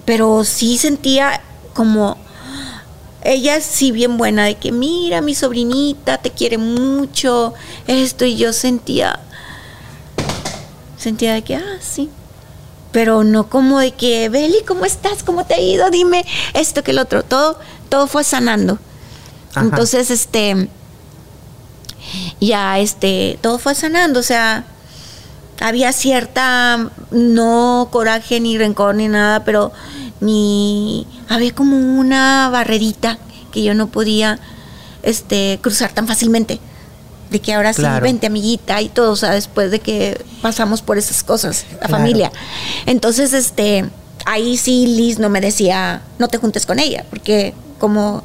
[0.04, 1.40] pero sí sentía
[1.74, 2.16] como
[3.22, 7.54] ella es sí bien buena de que mira mi sobrinita te quiere mucho
[7.86, 9.20] esto y yo sentía
[10.96, 12.10] sentía de que ah sí
[12.92, 16.92] pero no como de que Beli cómo estás cómo te ha ido dime esto que
[16.92, 17.58] el otro todo
[17.88, 18.78] todo fue sanando.
[19.56, 20.68] Entonces este
[22.40, 24.64] ya este todo fue sanando o sea
[25.60, 29.72] había cierta no coraje ni rencor ni nada pero
[30.20, 33.18] ni había como una barrerita
[33.52, 34.38] que yo no podía
[35.02, 36.60] este cruzar tan fácilmente.
[37.30, 40.96] De que ahora sí vente amiguita y todo o sea después de que pasamos por
[40.96, 42.32] esas cosas la familia.
[42.86, 43.84] Entonces este
[44.24, 48.22] ahí sí Liz no me decía no te juntes con ella porque como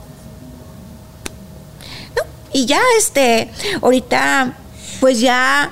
[2.15, 2.21] no
[2.53, 4.57] y ya este ahorita
[5.01, 5.69] pues ya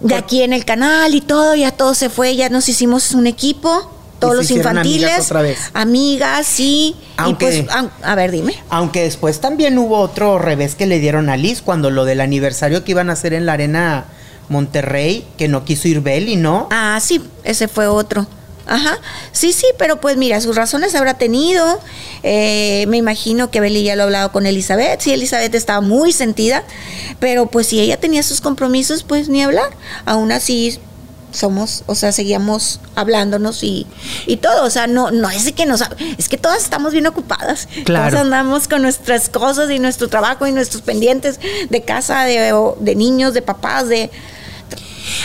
[0.00, 3.26] de aquí en el canal y todo ya todo se fue ya nos hicimos un
[3.26, 3.90] equipo
[4.20, 5.32] todos los infantiles,
[5.72, 6.94] amigas, sí.
[7.16, 8.54] Aunque, y pues, a, ver, dime.
[8.68, 12.84] Aunque después también hubo otro revés que le dieron a Liz cuando lo del aniversario
[12.84, 14.04] que iban a hacer en la arena
[14.48, 16.68] Monterrey, que no quiso ir Beli, ¿no?
[16.70, 18.26] Ah, sí, ese fue otro.
[18.66, 18.98] Ajá,
[19.32, 21.80] sí, sí, pero pues mira, sus razones habrá tenido.
[22.22, 25.00] Eh, me imagino que Beli ya lo ha hablado con Elizabeth.
[25.00, 26.62] Sí, Elizabeth estaba muy sentida,
[27.18, 29.70] pero pues si ella tenía sus compromisos, pues ni hablar.
[30.04, 30.78] Aún así,
[31.32, 33.86] somos, o sea, seguíamos hablándonos y,
[34.26, 35.82] y todo, o sea, no, no es que nos,
[36.18, 38.10] es que todas estamos bien ocupadas, Claro.
[38.10, 42.94] todas andamos con nuestras cosas y nuestro trabajo y nuestros pendientes de casa, de, de
[42.96, 44.10] niños, de papás, de,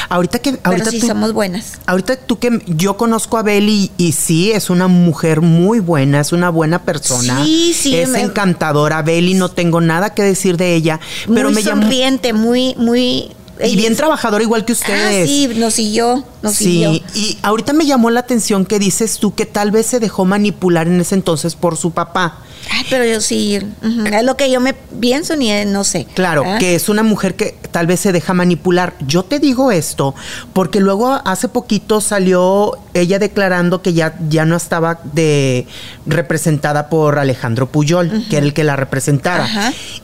[0.09, 1.73] Ahorita que pero ahorita sí tú, somos buenas.
[1.85, 6.31] ahorita tú que yo conozco a Beli y sí es una mujer muy buena, es
[6.31, 7.43] una buena persona.
[7.43, 11.55] Sí, sí, Es me- encantadora Beli, no tengo nada que decir de ella, pero muy
[11.55, 13.31] me llamó sonriente, muy, muy
[13.63, 15.29] y bien trabajadora igual que Ah, ustedes.
[15.29, 16.93] sí, nos siguió, nos siguió.
[16.93, 20.25] Sí, y ahorita me llamó la atención que dices tú que tal vez se dejó
[20.25, 22.39] manipular en ese entonces por su papá.
[22.71, 26.07] Ay, pero yo sí, es lo que yo me pienso ni eh, no sé.
[26.15, 26.57] Claro, ¿Ah?
[26.57, 28.95] que es una mujer que tal vez se deja manipular.
[29.05, 30.15] Yo te digo esto
[30.53, 35.67] porque luego hace poquito salió ella declarando que ya, ya no estaba de
[36.07, 39.47] representada por Alejandro Puyol, que era el que la representara.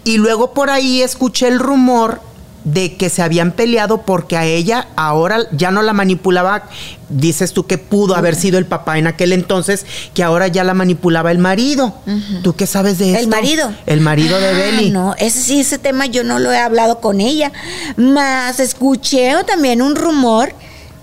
[0.04, 2.22] Y luego por ahí escuché el rumor
[2.64, 6.64] de que se habían peleado porque a ella ahora ya no la manipulaba,
[7.10, 10.74] dices tú que pudo haber sido el papá en aquel entonces, que ahora ya la
[10.76, 11.96] manipulaba el marido.
[12.44, 13.20] ¿Tú qué sabes de esto?
[13.24, 13.72] El marido.
[13.88, 14.90] El marido de Ah, Beli.
[14.92, 17.52] No, ese sí, ese tema yo no lo he hablado con ella.
[17.98, 20.54] Más escuché también un rumor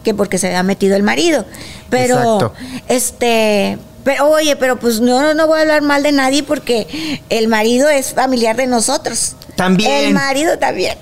[0.05, 1.45] que porque se había metido el marido.
[1.91, 2.53] Pero, Exacto.
[2.89, 3.79] este.
[4.09, 7.91] Pero, oye, pero pues no, no voy a hablar mal de nadie porque el marido
[7.91, 9.37] es familiar de nosotros.
[9.55, 10.07] También.
[10.07, 10.97] El marido también.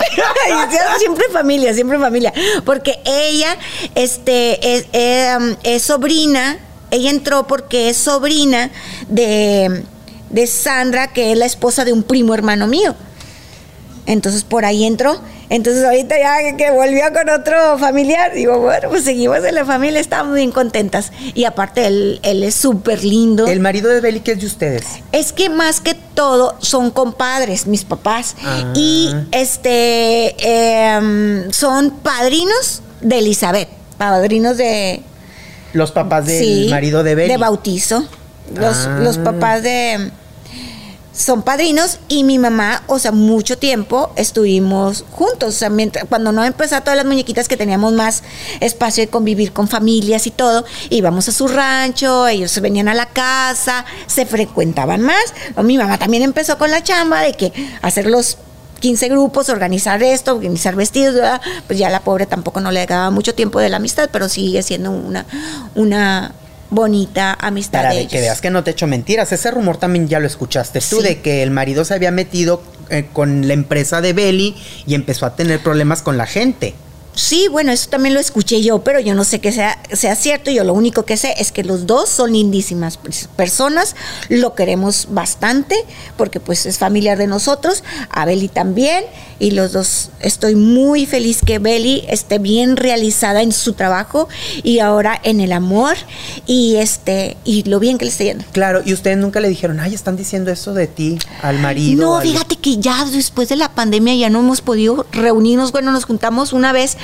[0.99, 2.33] Siempre familia, siempre familia.
[2.65, 3.57] Porque ella,
[3.95, 6.59] este, es, eh, es sobrina,
[6.91, 8.73] ella entró porque es sobrina
[9.07, 9.85] de,
[10.31, 12.97] de Sandra, que es la esposa de un primo hermano mío.
[14.07, 15.21] Entonces por ahí entró.
[15.49, 20.01] Entonces ahorita ya que volvió con otro familiar, digo, bueno, pues seguimos en la familia,
[20.01, 21.13] estamos bien contentas.
[21.35, 23.47] Y aparte él, él es súper lindo.
[23.47, 24.85] El marido de Beli, que es de ustedes?
[25.13, 28.37] Es que más que todo son compadres, mis papás.
[28.45, 28.73] Ah.
[28.75, 33.69] Y este em, son padrinos de Elizabeth.
[33.99, 35.03] Padrinos de.
[35.73, 37.33] Los papás del sí, marido de Beli.
[37.33, 38.07] De bautizo.
[38.55, 39.01] Los, Ah.
[39.03, 40.11] los papás de.
[41.17, 45.49] Son padrinos y mi mamá, o sea, mucho tiempo estuvimos juntos.
[45.55, 48.23] O sea, mientras- cuando no empezaron todas las muñequitas que teníamos más
[48.61, 52.95] espacio de convivir con familias y todo, íbamos a su rancho, ellos se venían a
[52.95, 55.25] la casa, se frecuentaban más.
[55.65, 58.37] Mi mamá también empezó con la chamba de que hacer los
[58.81, 61.17] 15 grupos, organizar esto, organizar vestidos,
[61.67, 64.63] pues ya la pobre tampoco no le daba mucho tiempo de la amistad, pero sigue
[64.63, 65.25] siendo una,
[65.75, 66.33] una
[66.77, 68.13] bonita amistad Para de ellos.
[68.13, 69.33] que veas que no te echo mentiras.
[69.33, 71.03] Ese rumor también ya lo escuchaste tú, Sí.
[71.03, 74.55] de que el marido se había metido eh, con la empresa de Beli
[74.87, 76.75] y empezó a tener problemas con la gente.
[77.17, 80.51] Sí, bueno, eso también lo escuché yo, pero yo no sé que sea, sea cierto.
[80.51, 83.97] Yo lo único que sé es que los dos son lindísimas pers- personas,
[84.29, 85.75] lo queremos bastante,
[86.19, 89.03] porque pues es familiar de nosotros, a Beli también,
[89.39, 94.29] y los dos estoy muy feliz que Beli esté bien realizada en su trabajo
[94.63, 95.97] y ahora en el amor
[96.47, 98.45] y este y lo bien que le está yendo.
[98.53, 102.03] Claro, y ustedes nunca le dijeron, ay, están diciendo eso de ti al marido.
[102.05, 105.73] No, al- fíjate que ya después de la pandemia ya no hemos podido reunirnos.
[105.73, 106.97] Bueno, nos juntamos una vez,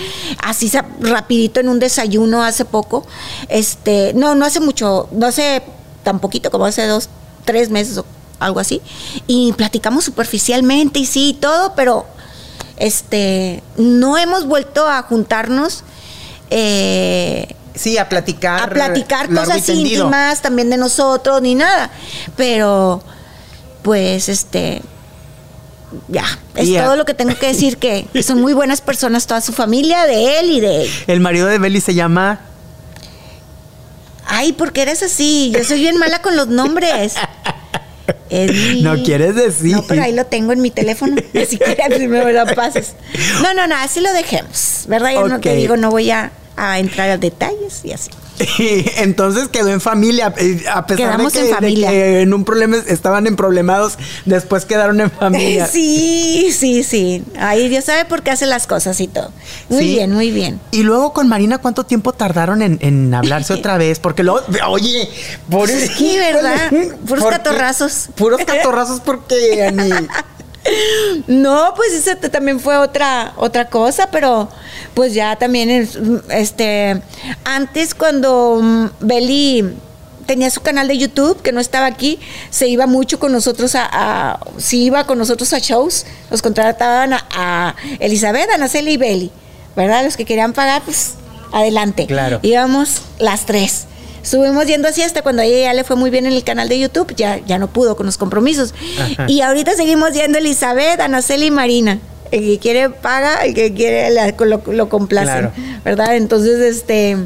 [0.42, 3.06] así rapidito en un desayuno hace poco.
[3.48, 5.62] Este, no, no hace mucho, no hace
[6.02, 7.08] tan poquito, como hace dos,
[7.44, 8.04] tres meses o
[8.38, 8.80] algo así.
[9.26, 12.06] Y platicamos superficialmente y sí, y todo, pero
[12.76, 15.84] este, no hemos vuelto a juntarnos.
[16.50, 18.60] eh, Sí, a platicar.
[18.60, 21.90] a platicar cosas íntimas también de nosotros ni nada.
[22.36, 23.02] Pero,
[23.82, 24.82] pues, este,
[26.08, 26.24] ya,
[26.54, 30.06] es todo lo que tengo que decir, que son muy buenas personas toda su familia,
[30.06, 30.90] de él y de él.
[31.06, 32.40] El marido de Beli se llama.
[34.26, 35.52] Ay, ¿por qué eres así?
[35.54, 37.14] Yo soy bien mala con los nombres.
[38.30, 38.82] Eddie.
[38.82, 39.72] No quieres decir.
[39.72, 41.16] No, pero ahí lo tengo en mi teléfono.
[41.32, 42.94] Ni siquiera si me lo pases.
[43.42, 44.84] No, no, no, así lo dejemos.
[44.88, 45.12] ¿Verdad?
[45.12, 48.10] Yo no te digo, no voy a, a entrar a detalles y así.
[48.98, 50.32] Entonces quedó en familia.
[50.36, 51.90] eh, A pesar Quedamos de, que, en de familia.
[51.90, 55.66] que en un problema estaban en problemados, después quedaron en familia.
[55.72, 57.22] Sí, sí, sí.
[57.38, 59.30] Ahí Dios sabe por qué hace las cosas y todo.
[59.68, 59.84] Muy Sí.
[59.94, 60.60] bien, muy bien.
[60.70, 63.98] Y luego con Marina, ¿cuánto tiempo tardaron en, en hablarse otra vez?
[63.98, 65.08] Porque luego, oye,
[65.50, 66.70] por Sí, ¿verdad?
[67.06, 68.08] Puros catorrazos.
[68.14, 69.90] Puros catorrazos porque Ani.
[71.26, 74.48] No, pues esa t- también fue otra otra cosa, pero
[74.94, 75.98] pues ya también es,
[76.30, 77.02] este
[77.44, 79.74] antes cuando mm, Beli
[80.26, 83.88] tenía su canal de YouTube que no estaba aquí, se iba mucho con nosotros a,
[83.90, 84.40] a
[84.70, 89.32] iba con nosotros a shows, nos contrataban a, a Elizabeth, Anaceli y Beli,
[89.74, 90.04] ¿verdad?
[90.04, 91.14] Los que querían pagar, pues
[91.52, 92.06] adelante.
[92.06, 92.38] Claro.
[92.42, 93.86] Íbamos las tres.
[94.22, 96.68] Estuvimos yendo así hasta cuando a ella ya le fue muy bien en el canal
[96.68, 98.74] de YouTube, ya, ya no pudo con los compromisos.
[99.00, 99.26] Ajá.
[99.28, 101.98] Y ahorita seguimos yendo Elizabeth, Anaceli y Marina.
[102.30, 105.52] El que quiere paga, el que quiere la- lo, lo complace, Claro.
[105.84, 106.16] ¿verdad?
[106.16, 107.18] Entonces, este...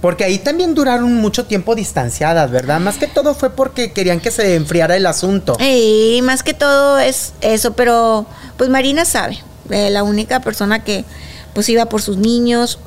[0.00, 2.78] Porque ahí también duraron mucho tiempo distanciadas, ¿verdad?
[2.78, 5.56] Más que todo fue porque querían que se enfriara el asunto.
[5.58, 8.24] Y más que todo es eso, pero
[8.56, 11.04] pues Marina sabe, eh, la única persona que
[11.52, 12.78] pues iba por sus niños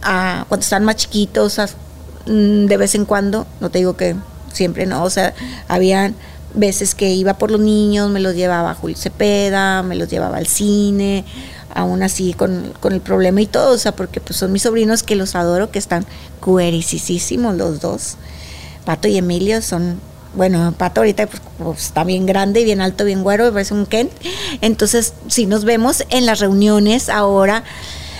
[0.00, 1.68] a, cuando estaban más chiquitos, a-
[2.26, 4.16] de vez en cuando, no te digo que
[4.52, 5.34] siempre no, o sea,
[5.68, 6.14] habían
[6.54, 10.38] veces que iba por los niños, me los llevaba a Julio Cepeda, me los llevaba
[10.38, 11.24] al cine,
[11.74, 15.02] aún así con, con el problema y todo, o sea, porque pues son mis sobrinos
[15.02, 16.06] que los adoro, que están
[16.40, 18.16] cuericísimos los dos.
[18.84, 19.98] Pato y Emilio son,
[20.34, 24.10] bueno, Pato ahorita pues, pues, está bien grande, bien alto, bien güero, parece un Ken.
[24.60, 27.64] Entonces, sí nos vemos en las reuniones ahora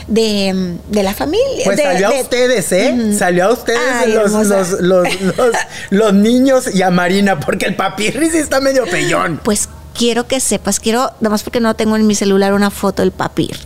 [0.07, 1.65] de, de la familia.
[1.65, 3.15] Pues de- salió a de- ustedes, ¿eh?
[3.19, 4.33] Salió a ustedes Ay, los,
[4.81, 5.09] los,
[5.91, 9.41] los, niños y a Marina, porque el papirri sí está medio pellón.
[9.43, 13.03] Pues quiero que sepas, quiero, nada más porque no tengo en mi celular una foto
[13.03, 13.57] del papir.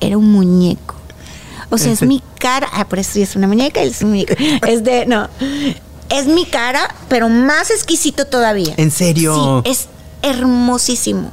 [0.00, 0.94] Era un muñeco.
[1.70, 2.68] O sea, es mi cara.
[2.72, 4.34] Ah, por eso sí es una muñeca, es un muñeco.
[4.66, 5.28] Es de, no.
[6.08, 8.74] Es mi cara, pero más exquisito todavía.
[8.76, 9.62] ¿En serio?
[9.64, 9.86] Sí, es
[10.22, 11.30] hermosísimo.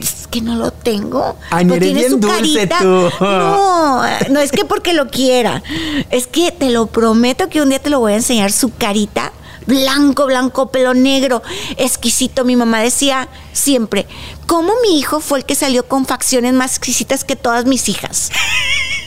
[0.00, 1.36] Es que no lo tengo.
[1.50, 2.78] Ay, Pero eres tiene su dulce carita.
[2.80, 3.10] tú.
[3.20, 5.62] No, no es que porque lo quiera.
[6.10, 9.32] Es que te lo prometo que un día te lo voy a enseñar su carita.
[9.66, 11.42] Blanco, blanco, pelo negro,
[11.76, 12.44] exquisito.
[12.44, 14.06] Mi mamá decía siempre,
[14.46, 18.30] ¿cómo mi hijo fue el que salió con facciones más exquisitas que todas mis hijas?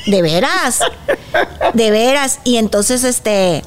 [0.08, 0.80] De veras,
[1.74, 2.40] de veras.
[2.44, 3.64] Y entonces, este,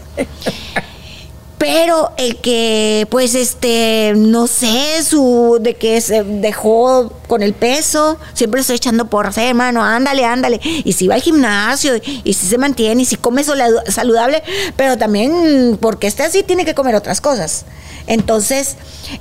[1.61, 8.17] pero el que, pues, este, no sé, su, de que se dejó con el peso,
[8.33, 10.59] siempre estoy echando por hermano, ándale, ándale.
[10.65, 14.43] Y si va al gimnasio, y si se mantiene, y si come saludable,
[14.75, 17.67] pero también, porque esté así, tiene que comer otras cosas.
[18.07, 18.77] Entonces,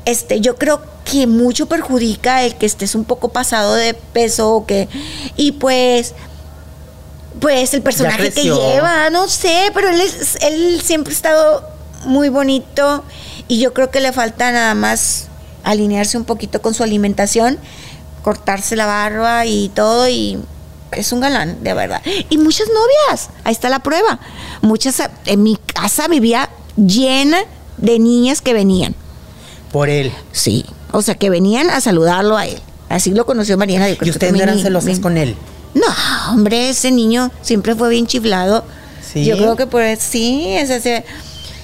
[0.05, 4.65] este, yo creo que mucho perjudica el que estés un poco pasado de peso, o
[4.65, 4.87] que,
[5.35, 6.13] y pues,
[7.41, 12.29] pues el personaje que lleva, no sé, pero él, es- él siempre ha estado muy
[12.29, 13.03] bonito
[13.47, 15.27] y yo creo que le falta nada más
[15.63, 17.57] alinearse un poquito con su alimentación,
[18.23, 20.39] cortarse la barba y todo y
[20.91, 22.01] es un galán, de verdad.
[22.29, 24.19] Y muchas novias, ahí está la prueba.
[24.61, 27.39] Muchas, en mi casa vivía llena
[27.77, 28.95] de niñas que venían.
[29.71, 30.11] Por él.
[30.31, 32.59] Sí, o sea, que venían a saludarlo a él.
[32.89, 33.87] Así lo conoció Mariana.
[33.87, 35.35] yo creo ¿Y que ustedes no eran celosas con él?
[35.75, 38.63] no, hombre, ese niño siempre fue bien chiflado.
[39.05, 39.25] ¿Sí?
[39.25, 41.03] Yo creo que por eso, sí, es ese.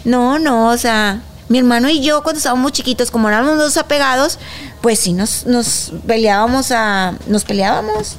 [0.06, 4.40] No, no, o sea, mi hermano y yo cuando estábamos chiquitos, como éramos dos apegados,
[4.82, 7.14] pues sí nos, nos peleábamos a.
[7.28, 8.16] nos peleábamos.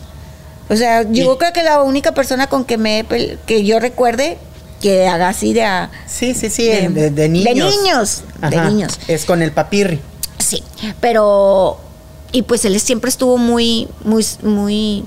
[0.68, 3.07] O sea, yo creo que la única persona con que me
[3.47, 4.37] que yo recuerde
[4.80, 7.45] que haga así de a- Sí, sí, sí, de, de- de niños.
[7.55, 8.99] De niños, de niños.
[9.09, 10.01] Es con el papirri.
[10.39, 10.62] Sí,
[11.01, 11.78] pero
[12.32, 15.05] y pues él siempre estuvo muy muy muy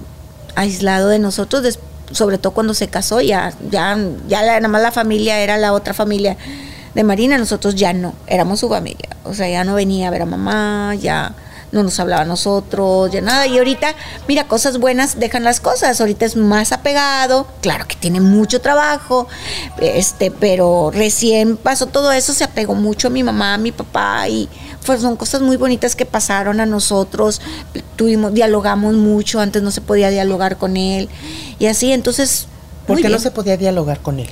[0.55, 1.79] aislado de nosotros, des-
[2.11, 5.73] sobre todo cuando se casó, ya ya ya la, nada más la familia era la
[5.73, 6.37] otra familia
[6.95, 9.09] de Marina, nosotros ya no, éramos su familia.
[9.23, 11.35] O sea, ya no venía a ver a mamá, ya
[11.71, 13.47] no nos hablaba a nosotros, ya nada.
[13.47, 13.93] Y ahorita,
[14.27, 15.99] mira, cosas buenas dejan las cosas.
[16.01, 19.27] Ahorita es más apegado, claro que tiene mucho trabajo,
[19.79, 24.27] este, pero recién pasó todo eso, se apegó mucho a mi mamá, a mi papá,
[24.27, 24.49] y
[24.85, 27.41] pues son cosas muy bonitas que pasaron a nosotros.
[27.95, 31.09] Tuvimos, dialogamos mucho, antes no se podía dialogar con él.
[31.59, 32.47] Y así, entonces.
[32.87, 34.29] ¿Por qué no se podía dialogar con él?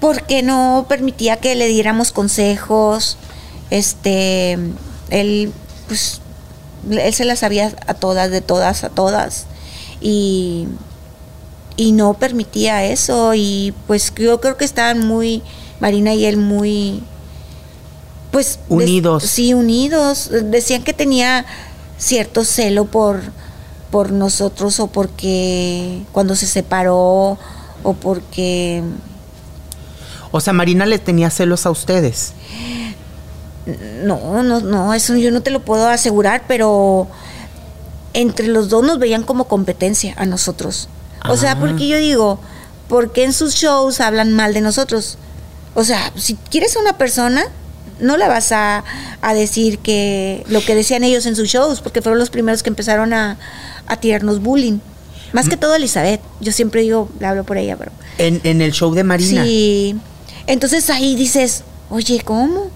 [0.00, 3.16] Porque no permitía que le diéramos consejos.
[3.70, 4.58] Este,
[5.10, 5.52] él,
[5.88, 6.20] pues,
[6.90, 9.46] él se las sabía a todas, de todas a todas.
[10.00, 10.68] Y,
[11.76, 13.34] y no permitía eso.
[13.34, 15.42] Y pues yo creo que estaban muy,
[15.80, 17.02] Marina y él muy,
[18.30, 18.58] pues...
[18.68, 19.24] Unidos.
[19.24, 20.30] sí, unidos.
[20.30, 21.46] Decían que tenía
[21.98, 23.20] cierto celo por,
[23.90, 27.38] por nosotros o porque cuando se separó
[27.82, 28.82] o porque...
[30.36, 32.32] O sea, Marina le tenía celos a ustedes.
[34.04, 37.08] No, no, no, eso yo no te lo puedo asegurar, pero
[38.12, 40.88] entre los dos nos veían como competencia a nosotros.
[41.28, 41.58] O sea, Ah.
[41.58, 42.38] porque yo digo,
[42.88, 45.18] ¿por qué en sus shows hablan mal de nosotros?
[45.74, 47.44] O sea, si quieres a una persona,
[47.98, 48.84] no le vas a,
[49.20, 52.68] a decir que lo que decían ellos en sus shows, porque fueron los primeros que
[52.70, 53.36] empezaron a,
[53.86, 54.78] a tirarnos bullying.
[55.32, 56.20] Más que todo Elizabeth.
[56.40, 59.42] Yo siempre digo, le hablo por ella, pero En, en el show de Marina.
[59.42, 59.96] Sí.
[60.46, 62.70] Entonces ahí dices, oye, ¿cómo?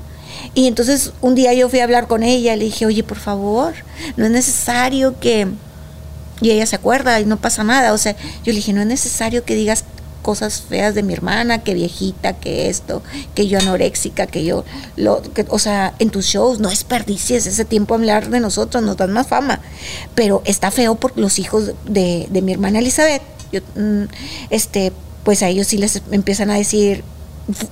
[0.54, 3.74] Y entonces un día yo fui a hablar con ella, le dije, oye, por favor,
[4.16, 5.48] no es necesario que...
[6.42, 7.92] Y ella se acuerda y no pasa nada.
[7.92, 9.84] O sea, yo le dije, no es necesario que digas
[10.22, 13.02] cosas feas de mi hermana, que viejita, que esto,
[13.34, 14.64] que yo anoréxica, que yo,
[14.96, 18.82] lo, que, o sea, en tus shows no desperdicies ese tiempo a hablar de nosotros,
[18.82, 19.60] nos dan más fama.
[20.14, 23.22] Pero está feo por los hijos de, de mi hermana Elizabeth.
[23.52, 24.04] Yo, mm,
[24.50, 24.92] este,
[25.24, 27.04] pues a ellos sí les empiezan a decir,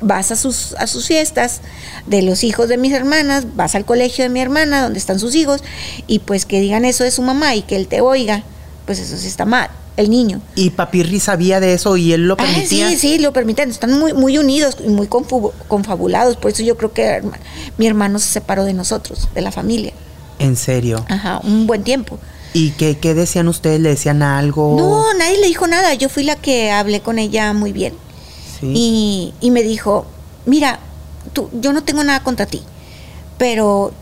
[0.00, 1.60] vas a sus, a sus fiestas
[2.06, 5.34] de los hijos de mis hermanas, vas al colegio de mi hermana, donde están sus
[5.34, 5.62] hijos,
[6.06, 8.42] y pues que digan eso de su mamá y que él te oiga,
[8.86, 10.40] pues eso sí está mal, el niño.
[10.54, 12.88] ¿Y Papirri sabía de eso y él lo Ah, permitía?
[12.90, 16.92] sí, sí, lo permiten, están muy, muy unidos y muy confabulados, por eso yo creo
[16.92, 17.22] que
[17.76, 19.92] mi hermano se separó de nosotros, de la familia,
[20.38, 21.04] En serio.
[21.08, 22.18] ajá, un buen tiempo.
[22.54, 23.78] ¿Y qué, qué decían ustedes?
[23.80, 24.74] ¿Le decían algo?
[24.78, 27.92] No, nadie le dijo nada, yo fui la que hablé con ella muy bien.
[28.62, 30.06] Y, y me dijo,
[30.46, 30.80] mira,
[31.32, 32.62] tú, yo no tengo nada contra ti,
[33.36, 33.92] pero...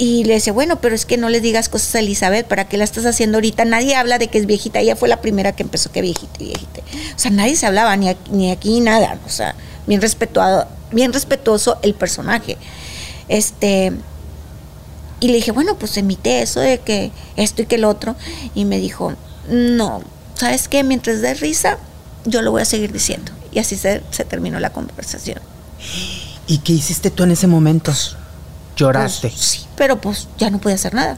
[0.00, 2.76] Y le decía, bueno, pero es que no le digas cosas a Elizabeth, ¿para qué
[2.76, 3.64] la estás haciendo ahorita?
[3.64, 6.82] Nadie habla de que es viejita, ella fue la primera que empezó que viejita, viejita.
[7.16, 9.56] O sea, nadie se hablaba, ni aquí, ni aquí nada, o sea,
[9.88, 12.58] bien respetuado, bien respetuoso el personaje.
[13.28, 13.92] Este,
[15.20, 18.14] y le dije, bueno, pues emite eso de que esto y que el otro.
[18.54, 19.14] Y me dijo,
[19.48, 20.02] no,
[20.34, 20.84] ¿sabes qué?
[20.84, 21.78] Mientras dé risa,
[22.24, 23.32] yo lo voy a seguir diciendo.
[23.52, 25.40] Y así se, se terminó la conversación.
[26.46, 27.92] ¿Y qué hiciste tú en ese momento?
[28.76, 29.28] Lloraste.
[29.28, 31.16] Pues, sí, pero pues ya no pude hacer nada.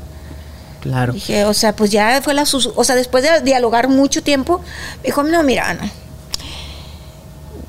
[0.80, 1.12] claro.
[1.12, 2.46] Dije, o sea, pues ya fue la...
[2.46, 4.60] sus- O sea, después de dialogar mucho tiempo,
[5.02, 5.90] me dijo, no, mira, Ana.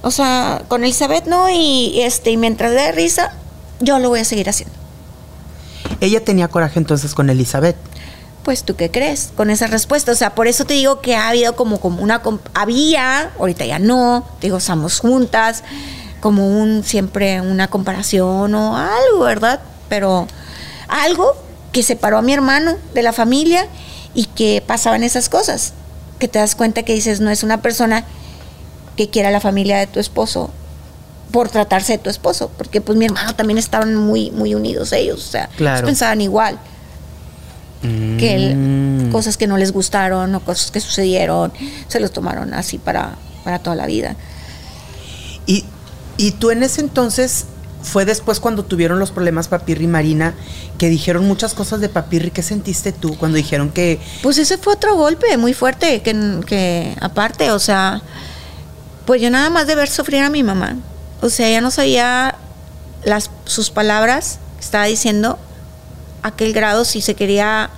[0.04, 3.34] O sea, con Elizabeth no, y, este, y mientras dé risa,
[3.80, 4.74] yo lo voy a seguir haciendo.
[6.00, 7.76] Ella tenía coraje entonces con Elizabeth.
[8.44, 11.30] Pues tú qué crees con esa respuesta, o sea, por eso te digo que ha
[11.30, 12.22] habido como, como una
[12.56, 15.64] había, ahorita ya no, te digo, estamos juntas,
[16.22, 19.60] como un siempre una comparación o algo, ¿verdad?
[19.90, 20.28] Pero
[20.88, 21.36] algo
[21.72, 23.68] que separó a mi hermano de la familia
[24.14, 25.74] y que pasaban esas cosas,
[26.18, 28.06] que te das cuenta que dices, no es una persona
[28.98, 30.50] que quiera la familia de tu esposo
[31.32, 35.28] por tratarse de tu esposo, porque pues mi hermano también estaban muy muy unidos ellos,
[35.28, 35.78] o sea, Claro.
[35.78, 36.60] ellos pensaban igual
[37.82, 39.12] que el- Mm.
[39.12, 41.52] cosas que no les gustaron o cosas que sucedieron,
[41.88, 44.16] se los tomaron así para, para toda la vida.
[45.46, 45.66] Y,
[46.18, 47.46] y tú en ese entonces,
[47.84, 50.36] fue después cuando tuvieron los problemas Papirri y Marina,
[50.78, 52.30] que dijeron muchas cosas de Papirri.
[52.30, 56.96] ¿Qué sentiste tú cuando dijeron que Pues ese fue otro golpe muy fuerte, que, que
[57.02, 58.04] aparte, o sea,
[59.06, 60.76] pues yo nada más de ver sufrir a mi mamá,
[61.22, 62.36] o sea, ya no sabía
[63.04, 65.40] las, sus palabras que estaba diciendo,
[66.24, 67.70] aquel grado, si se quería,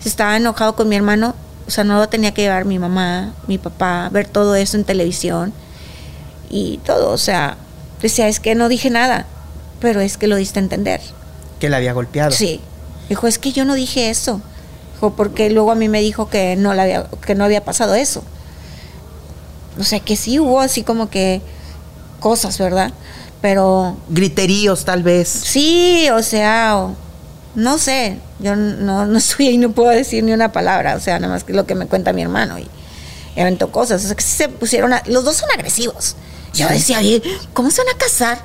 [0.00, 1.34] si estaba enojado con mi hermano,
[1.66, 4.84] o sea, no lo tenía que llevar mi mamá, mi papá, ver todo eso en
[4.84, 5.52] televisión
[6.48, 7.56] y todo, o sea,
[8.00, 9.26] decía, es que no dije nada,
[9.80, 11.00] pero es que lo diste a entender.
[11.58, 12.30] que la había golpeado?
[12.30, 12.60] Sí.
[13.08, 14.40] Dijo, es que yo no dije eso.
[14.94, 17.94] Dijo, porque luego a mí me dijo que no, la había, que no había pasado
[17.94, 18.22] eso.
[19.78, 21.40] O sea, que sí hubo así como que
[22.20, 22.92] cosas, ¿verdad?
[23.42, 25.28] Pero Griteríos, tal vez.
[25.28, 26.94] sí, o sea, o-
[27.56, 31.18] no sé, yo no, no estoy ahí, no puedo decir ni una palabra, o sea,
[31.18, 32.68] nada más que lo que me cuenta mi hermano y,
[33.40, 34.02] aventó cosas.
[34.04, 36.16] O sea, que sí se pusieron, a- los dos son agresivos.
[36.54, 36.74] Yo Sí.
[36.74, 38.38] decía, oye, ¿cómo se van a casar?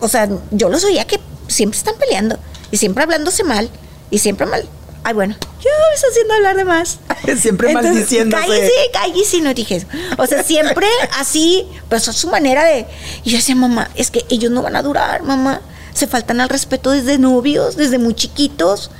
[0.00, 2.38] O sea, yo los oía que siempre están peleando
[2.70, 3.68] y siempre hablándose mal
[4.10, 4.66] y siempre mal.
[5.04, 6.98] Ay, bueno, yo me estoy haciendo hablar de más.
[7.40, 8.46] Siempre Entonces, maldiciéndose.
[8.46, 9.86] Cállese, cállese, no dije eso.
[10.16, 10.86] O sea, siempre
[11.18, 12.86] así, pues es su manera de.
[13.24, 15.60] Y yo decía, mamá, es que ellos no van a durar, mamá.
[15.94, 18.90] Se faltan al respeto desde novios, desde muy chiquitos.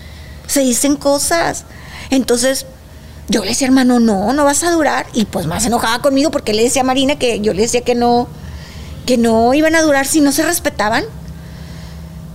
[0.47, 1.65] Se dicen cosas.
[2.11, 2.67] Entonces,
[3.29, 5.07] yo le decía, hermano, no, no vas a durar.
[5.15, 7.95] Y pues más enojada conmigo porque le decía a Marina que yo le decía que
[7.95, 8.29] no,
[9.07, 11.05] que no iban a durar si no se respetaban.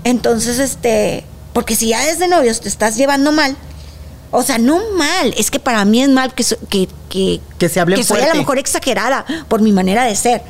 [0.03, 3.55] Entonces, este, porque si ya desde novios te estás llevando mal,
[4.31, 7.69] o sea, no mal, es que para mí es mal que, so- que, que, Que
[7.69, 10.41] se que soy a lo mejor exagerada por mi manera de ser.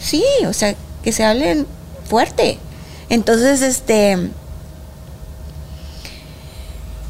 [0.00, 1.66] Sí, o sea, que se hablen
[2.08, 2.58] fuerte.
[3.10, 4.16] Entonces, este,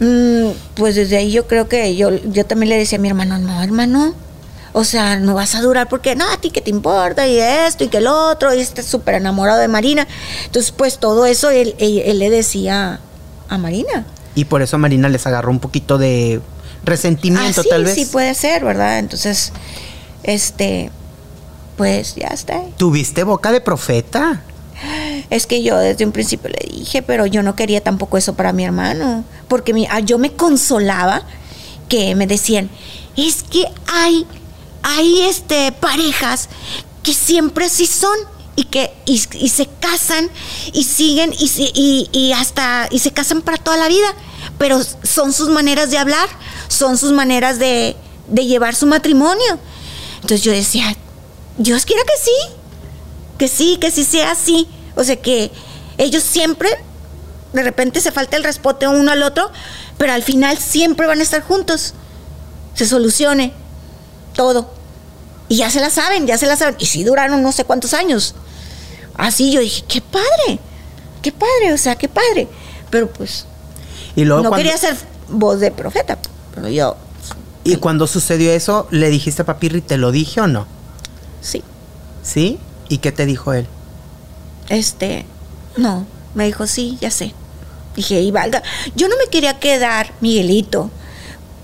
[0.01, 3.39] mm, pues desde ahí yo creo que yo, yo también le decía a mi hermano,
[3.39, 4.15] no, hermano,
[4.73, 7.85] o sea, no vas a durar porque, no, a ti qué te importa y esto
[7.85, 10.07] y que el otro, y está súper enamorado de Marina.
[10.45, 13.01] Entonces, pues todo eso él, él- él le decía
[13.49, 14.05] a Marina.
[14.35, 16.41] Y por eso Marina les agarró un poquito de
[16.85, 17.95] resentimiento, Ah, sí, tal vez.
[17.95, 19.01] Sí, puede ser, ¿verdad?
[19.01, 19.53] Entonces,
[20.23, 20.93] este,
[21.77, 22.61] pues ya está.
[22.77, 24.43] ¿Tuviste boca de profeta?
[25.31, 28.53] Es que yo desde un principio le dije, pero yo no quería tampoco eso para
[28.53, 31.23] mi hermano, porque mi- ah, yo me consolaba
[31.89, 32.71] que me decían,
[33.17, 34.27] es que hay,
[34.83, 36.49] hay este, parejas
[37.03, 38.17] que siempre sí son
[38.55, 40.29] y que y, se casan
[40.73, 44.09] y siguen y, y, y hasta y se casan para toda la vida,
[44.59, 46.29] pero son sus maneras de hablar,
[46.69, 47.97] son sus maneras de,
[48.29, 49.59] de llevar su matrimonio.
[50.17, 50.95] Entonces yo decía,
[51.57, 52.55] Dios quiera que sí,
[53.39, 54.69] que sí, que sí sea así.
[54.97, 55.51] O sea, que
[55.97, 56.69] ellos siempre,
[57.53, 59.51] de repente se falta el respote uno al otro,
[59.97, 61.95] pero al final siempre van a estar juntos.
[62.75, 63.53] Se solucione
[64.35, 64.71] todo.
[65.49, 66.77] Y ya se la saben, ya se la saben.
[66.79, 68.35] Y sí duraron no sé cuántos años.
[69.17, 70.59] Así yo dije, qué padre,
[71.23, 72.49] qué padre, o sea, qué padre.
[72.91, 73.47] Pero pues,
[74.15, 74.97] Y luego no cuando- quería ser
[75.29, 76.19] voz de profeta,
[76.55, 76.97] pero yo,
[77.65, 80.67] Y cuando sucedió eso, ¿le dijiste a Papirri, te lo dije o no?
[81.41, 81.63] sí.
[82.23, 82.59] ¿Sí?
[82.89, 83.67] ¿Y qué te dijo él?
[84.69, 85.27] Este,
[85.77, 87.35] no, me dijo, sí, ya sé.
[87.97, 88.63] Dije, y valga.
[88.95, 90.91] Yo no me quería quedar, Miguelito,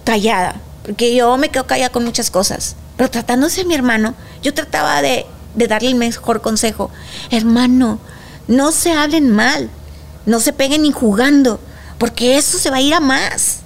[0.04, 2.76] callada, porque yo me quedo callada con muchas cosas.
[2.96, 6.90] Pero tratándose de mi hermano, yo trataba de, darle el mejor consejo.
[7.30, 7.98] Hermano,
[8.48, 9.70] no se hablen mal,
[10.26, 11.60] no se peguen ni jugando,
[11.98, 13.60] porque eso se va a ir a más.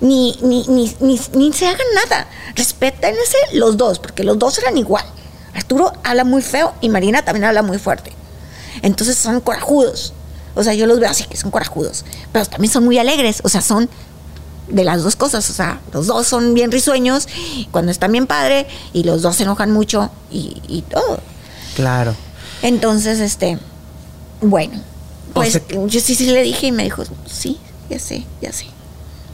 [0.00, 2.28] Ni, ni, ni, ni, ni se hagan nada.
[2.54, 5.04] Respétense los dos, porque los dos eran igual.
[5.58, 8.12] Arturo habla muy feo y Marina también habla muy fuerte.
[8.82, 10.12] Entonces son corajudos.
[10.54, 12.04] O sea, yo los veo así que son corajudos.
[12.32, 13.40] Pero también son muy alegres.
[13.44, 13.88] O sea, son
[14.68, 15.48] de las dos cosas.
[15.50, 17.28] O sea, los dos son bien risueños
[17.70, 21.20] cuando están bien padre y los dos se enojan mucho y, y todo.
[21.76, 22.14] Claro.
[22.62, 23.58] Entonces, este,
[24.40, 24.78] bueno,
[25.30, 28.52] O pues sea- yo sí, sí le dije y me dijo, sí, ya sé, ya
[28.52, 28.66] sé,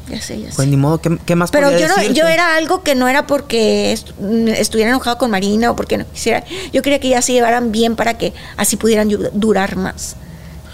[0.09, 0.57] ya sé, ya sé.
[0.57, 3.09] Pues ni modo, ¿qué, qué más Pero podía yo no, yo era algo que no
[3.09, 4.11] era porque est-
[4.57, 6.45] estuviera enojado con Marina o porque no quisiera.
[6.73, 10.17] Yo quería que ya se llevaran bien para que así pudieran durar más.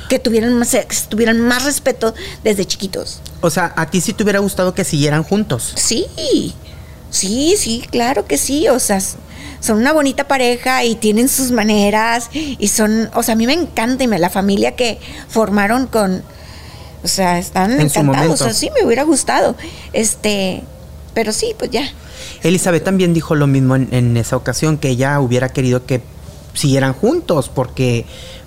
[0.09, 3.21] Que tuvieran más, que tuvieran más respeto desde chiquitos.
[3.41, 5.73] O sea, a ti sí te hubiera gustado que siguieran juntos.
[5.77, 6.07] Sí,
[7.11, 8.69] sí, sí, claro que sí.
[8.69, 9.01] O sea,
[9.61, 13.53] son una bonita pareja y tienen sus maneras y son, o sea, a mí me
[13.53, 16.23] encanta y me, la familia que formaron con,
[17.03, 18.41] o sea, están En su encantados.
[18.41, 19.55] O sea, sí, me hubiera gustado.
[19.93, 20.63] Este,
[21.15, 21.89] pero sí, pues ya.
[22.43, 26.01] Elizabeth también dijo lo mismo en, en esa ocasión, que ella hubiera querido que
[26.55, 28.05] siguieran juntos, porque...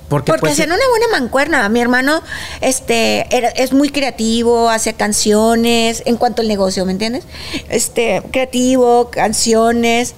[0.10, 1.68] Porque, Porque pues, hacían una buena mancuerna.
[1.70, 2.22] Mi hermano
[2.62, 7.24] este, era- es muy creativo, hace canciones en cuanto al negocio, ¿me entiendes?
[7.70, 10.14] Este, creativo, canciones.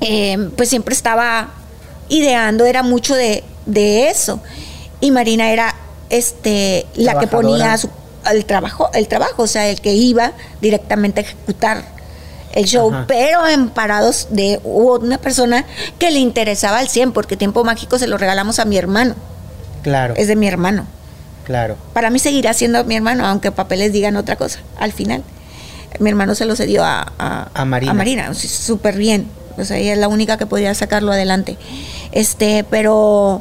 [0.00, 1.50] eh, pues siempre estaba
[2.08, 4.40] ideando, era mucho de, de eso.
[5.00, 5.74] Y Marina era
[6.10, 7.90] este, la que ponía su-
[8.30, 11.84] el, trabajo, el trabajo, o sea, el que iba directamente a ejecutar
[12.52, 13.04] el show, Ajá.
[13.06, 15.64] pero en parados de una persona
[15.98, 19.14] que le interesaba al 100, porque Tiempo Mágico se lo regalamos a mi hermano,
[19.82, 20.86] Claro, es de mi hermano.
[21.44, 21.76] claro.
[21.92, 25.22] Para mí seguirá siendo mi hermano, aunque papeles digan otra cosa, al final.
[26.00, 27.92] Mi hermano se lo cedió a, a, A Marina.
[27.92, 29.28] a Marina, súper bien.
[29.56, 31.56] O sea, ella es la única que podía sacarlo adelante.
[32.12, 33.40] Este, pero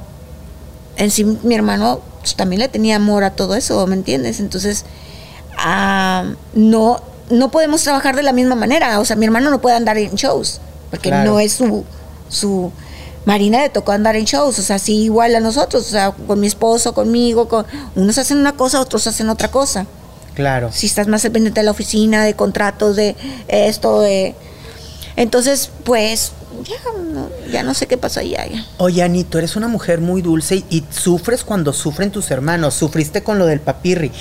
[0.96, 4.42] en sí mi hermano pues, también le tenía amor a todo eso, ¿me entiendes?
[4.42, 4.84] Entonces,
[5.58, 9.00] ah, no, no podemos trabajar de la misma manera.
[9.00, 10.60] O sea, mi hermano no puede andar en shows,
[10.90, 11.32] porque Claro.
[11.32, 11.86] no es su,
[12.28, 12.72] su.
[13.26, 16.40] Marina le tocó andar en shows, o sea, sí igual a nosotros, o sea, con
[16.40, 17.66] mi esposo, conmigo, con
[17.96, 19.86] unos hacen una cosa, otros hacen otra cosa.
[20.34, 20.70] Claro.
[20.72, 23.16] Si estás más dependiente de la oficina, de contratos, de
[23.48, 24.36] esto, de
[25.18, 26.32] entonces, pues,
[26.64, 26.76] ya
[27.14, 28.46] no, ya no sé qué pasó allá.
[28.48, 28.66] Ya.
[28.78, 32.74] Oye, Ani, tú eres una mujer muy dulce y, y sufres cuando sufren tus hermanos.
[32.76, 34.12] Sufriste con lo del papirri.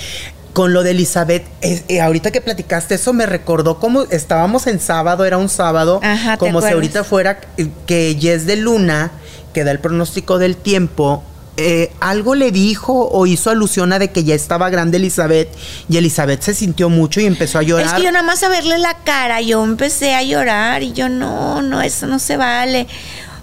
[0.53, 4.80] Con lo de Elizabeth, es- eh, ahorita que platicaste eso me recordó cómo estábamos en
[4.80, 7.40] sábado, era un sábado, Ajá, ¿te como si ahorita fuera
[7.86, 9.11] que Jess de Luna,
[9.53, 11.22] que da el pronóstico del tiempo,
[11.57, 15.49] eh, algo le dijo o hizo alusión a de que ya estaba grande Elizabeth
[15.89, 17.87] y Elizabeth se sintió mucho y empezó a llorar.
[17.87, 21.09] Es que yo nada más a verle la cara, yo empecé a llorar y yo
[21.09, 22.87] no, no, eso no se vale.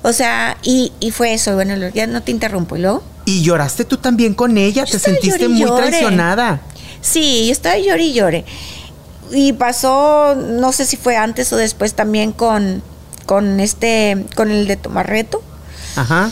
[0.04, 3.04] O sea, y, y fue eso, bueno, ya no te interrumpo, ¿y luego?
[3.26, 5.88] Y lloraste tú también con ella, Yo te sentiste llore muy llore.
[5.88, 6.62] traicionada.
[7.02, 8.46] Sí, yo estaba llore y llore.
[9.32, 12.84] Y pasó, no sé si fue antes o después también con,
[13.26, 15.42] con este, con el de Tomarreto.
[15.96, 16.30] Ajá.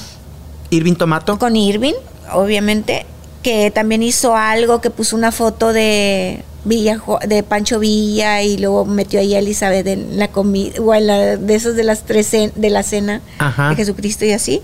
[0.72, 1.38] Irving Tomato.
[1.38, 1.94] con Irving,
[2.34, 3.06] obviamente,
[3.44, 8.86] que también hizo algo, que puso una foto de Villa de Pancho Villa y luego
[8.86, 12.32] metió ahí a Elizabeth en la comida, o en la- de esos de las tres
[12.32, 13.70] de la cena Ajá.
[13.70, 14.62] de Jesucristo y así.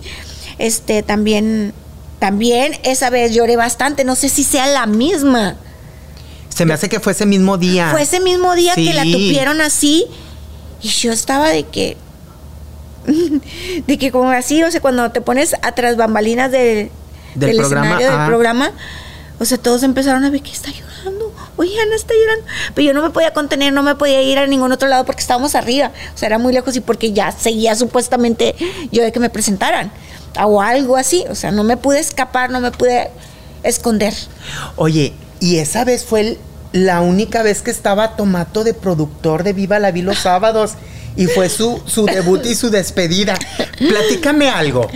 [0.60, 1.74] Este también,
[2.20, 5.58] también esa vez lloré bastante, no sé si sea la misma.
[6.50, 7.90] Se me hace que fue ese mismo día.
[7.92, 9.12] Fue ese mismo día que la Sí.
[9.12, 10.06] tupieron así
[10.82, 11.98] y yo estaba de que
[13.88, 16.92] de que como así, o sea, cuando te pones atrás bambalinas de-
[17.36, 18.18] Del del, programa, escenario ah.
[18.20, 18.72] del programa,
[19.40, 21.34] o sea, todos empezaron a ver que está llorando.
[21.58, 22.46] Oye, Ana está llorando.
[22.76, 25.22] Pero yo no me podía contener, no me podía ir a ningún otro lado porque
[25.22, 25.92] estábamos arriba.
[26.14, 28.56] O sea, era muy lejos y porque ya seguía supuestamente
[28.92, 29.92] yo de que me presentaran.
[30.44, 31.24] O algo así.
[31.30, 33.10] O sea, no me pude escapar, no me pude
[33.64, 34.14] esconder.
[34.76, 36.38] Oye, y esa vez fue el-
[36.74, 40.74] la única vez que estaba Tomato de productor de Viva la Vi los sábados.
[41.18, 43.38] Y fue su, su debut y su despedida.
[43.78, 44.88] Platícame algo.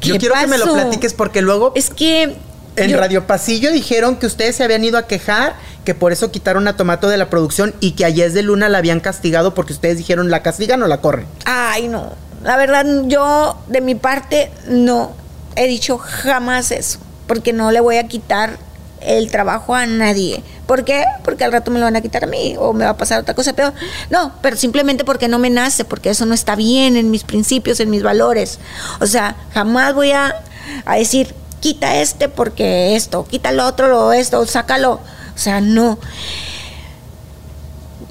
[0.00, 2.36] Yo ¿Qué quiero que me lo platiques porque luego Es que.
[2.76, 6.30] en yo- Radio Pasillo dijeron que ustedes se habían ido a quejar, que por eso
[6.30, 9.54] quitaron a Tomato de la producción y que a Yes de Luna la habían castigado
[9.54, 11.26] porque ustedes dijeron la castigan o la corren.
[11.44, 12.12] Ay, no.
[12.44, 15.12] La verdad, yo de mi parte no
[15.56, 16.98] he dicho jamás eso.
[17.26, 18.58] Porque no le voy a quitar
[19.00, 20.42] el trabajo a nadie.
[20.72, 21.04] ¿Por qué?
[21.22, 23.20] Porque al rato me lo van a quitar a mí o me va a pasar
[23.20, 23.74] otra cosa peor.
[24.08, 27.78] No, pero simplemente porque no me nace, porque eso no está bien en mis principios,
[27.80, 28.58] en mis valores.
[28.98, 30.34] O sea, jamás voy a,
[30.86, 34.92] a decir, quita este porque esto, quita lo otro, lo esto, sácalo.
[35.34, 35.98] O sea, no.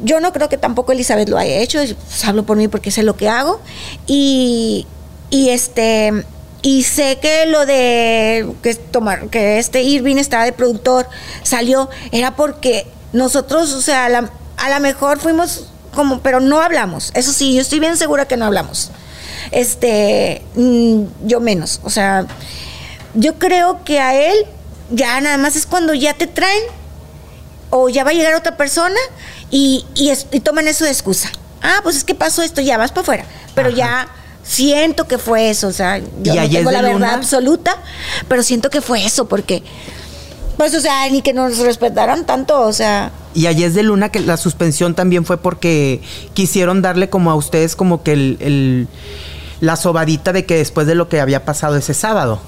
[0.03, 1.79] Yo no creo que tampoco Elizabeth lo haya hecho,
[2.27, 3.59] hablo por mí porque sé lo que hago.
[4.05, 4.85] Y,
[5.31, 6.25] y este
[6.61, 11.07] y sé que lo de que tomar que este Irving estaba de productor
[11.43, 16.61] salió era porque nosotros, o sea, a la, a la mejor fuimos como, pero no
[16.61, 17.11] hablamos.
[17.13, 18.91] Eso sí, yo estoy bien segura que no hablamos.
[19.51, 22.25] Este, mm, yo menos, o sea,
[23.15, 24.45] yo creo que a él
[24.91, 26.63] ya nada más es cuando ya te traen
[27.69, 28.99] o ya va a llegar otra persona
[29.49, 31.29] y, y, toman eso de excusa.
[31.61, 33.25] Ah, pues es que pasó esto, ya vas para afuera.
[33.55, 34.07] Pero ya
[34.43, 37.13] siento que fue eso, o sea, yo ¿Y no tengo la verdad Luna?
[37.13, 37.77] absoluta,
[38.27, 39.63] pero siento que fue eso, porque,
[40.57, 44.09] pues, o sea, ni que nos respetaran tanto, o sea, Y a Yes de Luna
[44.09, 46.01] que la suspensión también fue porque
[46.33, 48.87] quisieron darle como a ustedes como que el, el-
[49.61, 52.41] la sobadita de que después de lo que había pasado ese sábado.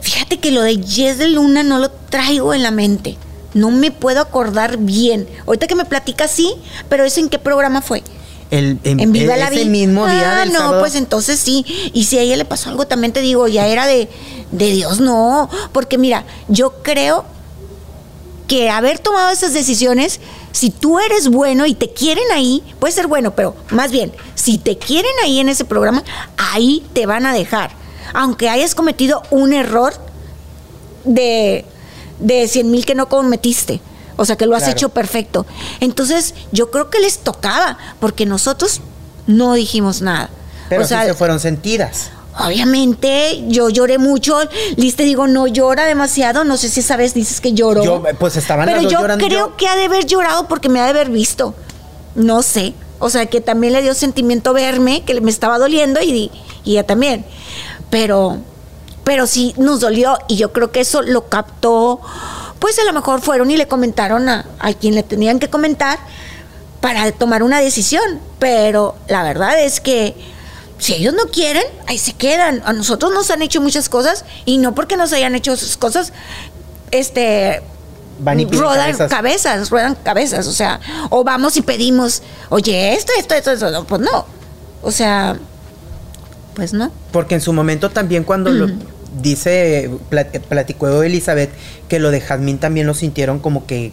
[0.00, 3.16] fíjate que lo de Yes de Luna no lo traigo en la mente.
[3.54, 5.26] No me puedo acordar bien.
[5.46, 6.52] Ahorita que me platica sí,
[6.88, 8.02] pero eso en qué programa fue?
[8.50, 10.80] El, En Viva la ese mismo día Ah, del no, sábado.
[10.80, 11.64] pues entonces sí.
[11.92, 14.08] Y si a ella le pasó algo, también te digo, ya era de,
[14.52, 15.48] de Dios, no.
[15.72, 17.24] Porque mira, yo creo
[18.46, 20.20] que haber tomado esas decisiones,
[20.52, 24.58] si tú eres bueno y te quieren ahí, puede ser bueno, pero más bien, si
[24.58, 26.04] te quieren ahí en ese programa,
[26.36, 27.70] ahí te van a dejar.
[28.12, 29.94] Aunque hayas cometido un error
[31.04, 31.64] de,
[32.20, 33.80] de 100 mil que no cometiste.
[34.16, 34.76] O sea, que lo has Claro.
[34.76, 35.46] hecho perfecto.
[35.80, 38.80] Entonces, yo creo que les tocaba, porque nosotros
[39.26, 40.30] no dijimos nada.
[40.68, 42.10] Pero o sea, sí se fueron sentidas.
[42.38, 44.38] obviamente yo lloré mucho.
[44.76, 46.44] Liz, te digo, no llora demasiado.
[46.44, 47.84] No sé si esa vez dices que lloró.
[47.84, 49.24] Yo, pues, estaban Pero las dos yo llorando.
[49.26, 51.54] creo Yo- que ha de haber llorado porque me ha de haber visto.
[52.14, 52.74] No sé.
[53.00, 56.30] O sea, que también le dio sentimiento verme, que me estaba doliendo y,
[56.64, 57.24] y ella también.
[57.90, 58.38] Pero,
[59.04, 62.00] pero sí nos dolió y yo creo que eso lo captó.
[62.64, 65.98] Pues a lo mejor fueron y le comentaron a, a quien le tenían que comentar
[66.80, 68.02] para tomar una decisión.
[68.38, 70.16] Pero la verdad es que
[70.78, 72.62] si ellos no quieren, ahí se quedan.
[72.64, 76.14] A nosotros nos han hecho muchas cosas y no porque nos hayan hecho esas cosas,
[76.90, 77.62] este
[78.20, 79.10] Van y rodan cabezas.
[79.10, 79.68] cabezas.
[79.68, 84.00] ruedan cabezas, o sea, o vamos y pedimos, oye, esto, esto, esto, esto, no, pues
[84.00, 84.24] no.
[84.80, 85.36] O sea,
[86.54, 86.90] pues no.
[87.12, 88.68] Porque en su momento también cuando lo
[89.20, 91.50] dice, plat- platicó Elizabeth,
[91.88, 93.92] que lo de Jazmín también lo sintieron como que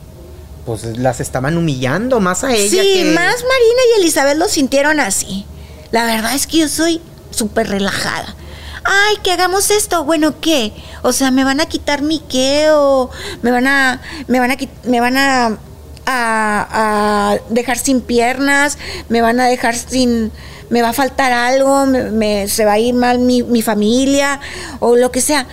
[0.66, 2.84] pues las estaban humillando más a ella.
[2.84, 5.46] Sí, que- más Marina y Elizabeth lo sintieron así.
[5.92, 7.02] La verdad es que yo soy
[7.32, 8.36] súper relajada.
[8.84, 10.04] Ay, que hagamos esto.
[10.06, 10.72] Bueno, ¿qué?
[11.04, 12.68] O sea, ¿me van a quitar mi qué?
[12.72, 13.10] ¿O
[13.42, 15.58] me van a, me van a, me van a,
[16.06, 18.78] a, dejar sin piernas?
[19.10, 20.32] ¿Me van a dejar sin,
[20.70, 21.86] me va a faltar algo?
[21.86, 24.40] ¿Me, se va a ir mal mi, mi familia?
[24.80, 25.48] O lo que sea.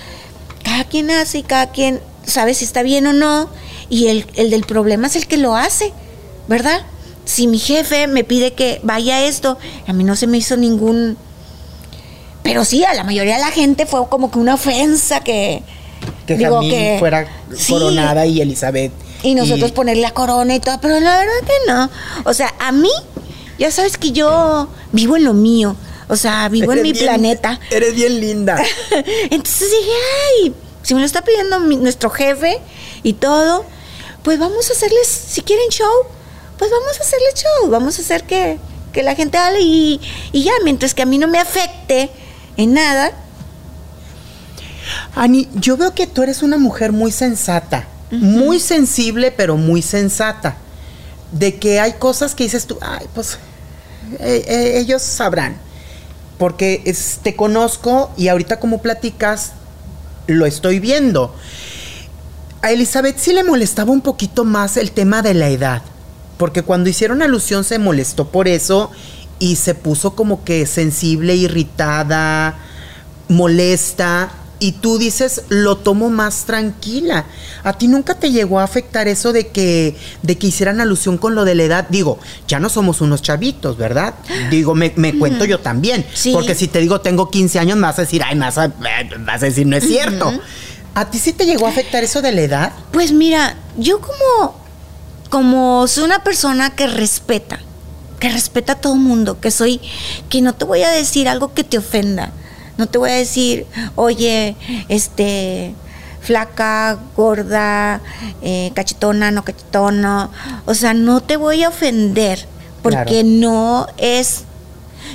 [0.65, 3.49] Cada quien hace y cada quien sabe si está bien o no.
[3.89, 5.93] Y el, el del problema es el que lo hace,
[6.47, 6.83] ¿verdad?
[7.25, 11.17] Si mi jefe me pide que vaya esto, a mí no se me hizo ningún...
[12.43, 15.63] Pero sí, a la mayoría de la gente fue como que una ofensa que...
[16.37, 17.27] que digo que- fuera
[17.57, 18.93] sí, coronada y Elizabeth.
[19.23, 21.91] Y nosotros y- ponerle la corona y todo, pero la verdad que no.
[22.25, 22.91] O sea, a mí,
[23.59, 25.75] ya sabes que yo vivo en lo mío.
[26.09, 27.59] O sea, vivo en mi bien- planeta.
[27.71, 28.57] Eres bien linda.
[29.31, 29.93] Entonces dije,
[30.45, 32.59] ay, si me lo está pidiendo mi- nuestro jefe
[33.03, 33.65] y todo,
[34.23, 35.91] pues vamos a hacerles, si quieren show,
[36.57, 38.59] pues vamos a hacerles show, vamos a hacer que,
[38.93, 40.01] que la gente hable y,
[40.33, 42.11] y ya, mientras que a mí no me afecte
[42.57, 43.13] en nada.
[45.15, 50.57] Ani, yo veo que tú eres una mujer muy sensata, muy sensible, pero muy sensata.
[51.33, 53.39] De que hay cosas que dices tú, ay, pues
[54.21, 55.57] eh, eh, ellos sabrán.
[56.39, 59.53] Porque es- te conozco y ahorita como platicas,
[60.27, 61.35] lo estoy viendo.
[62.63, 65.83] A Elizabeth sí le molestaba un poquito más el tema de la edad.
[66.39, 68.91] Porque cuando hicieron alusión se molestó por eso
[69.41, 72.57] y se puso como que sensible, irritada,
[73.29, 74.31] molesta.
[74.61, 77.27] Y tú dices, lo tomo más tranquila.
[77.63, 81.35] ¿A ti nunca te llegó a afectar eso de que, de que hicieran alusión con
[81.35, 81.87] lo de la edad?
[81.89, 84.15] Digo, ya no somos unos chavitos, ¿verdad?
[84.51, 86.05] Digo, me, me cuento yo también.
[86.13, 86.33] Sí.
[86.33, 88.69] Porque si te digo tengo 15 años, me vas a decir, ay, me vas a,
[88.69, 90.33] me vas a decir, no es cierto.
[90.95, 92.73] ¿A ti sí te llegó a afectar eso de la edad?
[92.91, 94.57] Pues mira, yo como,
[95.31, 97.61] como soy una persona que respeta,
[98.19, 99.81] que respeta a todo mundo, que soy,
[100.29, 102.33] que no te voy a decir algo que te ofenda.
[102.79, 103.67] No te voy a decir,
[103.97, 104.57] oye,
[104.89, 105.75] este,
[106.21, 108.01] flaca, gorda,
[108.41, 110.31] eh, cachetona, no cachetona.
[110.65, 112.47] O sea, no te voy a ofender,
[112.83, 113.25] porque Claro.
[113.25, 114.45] no es.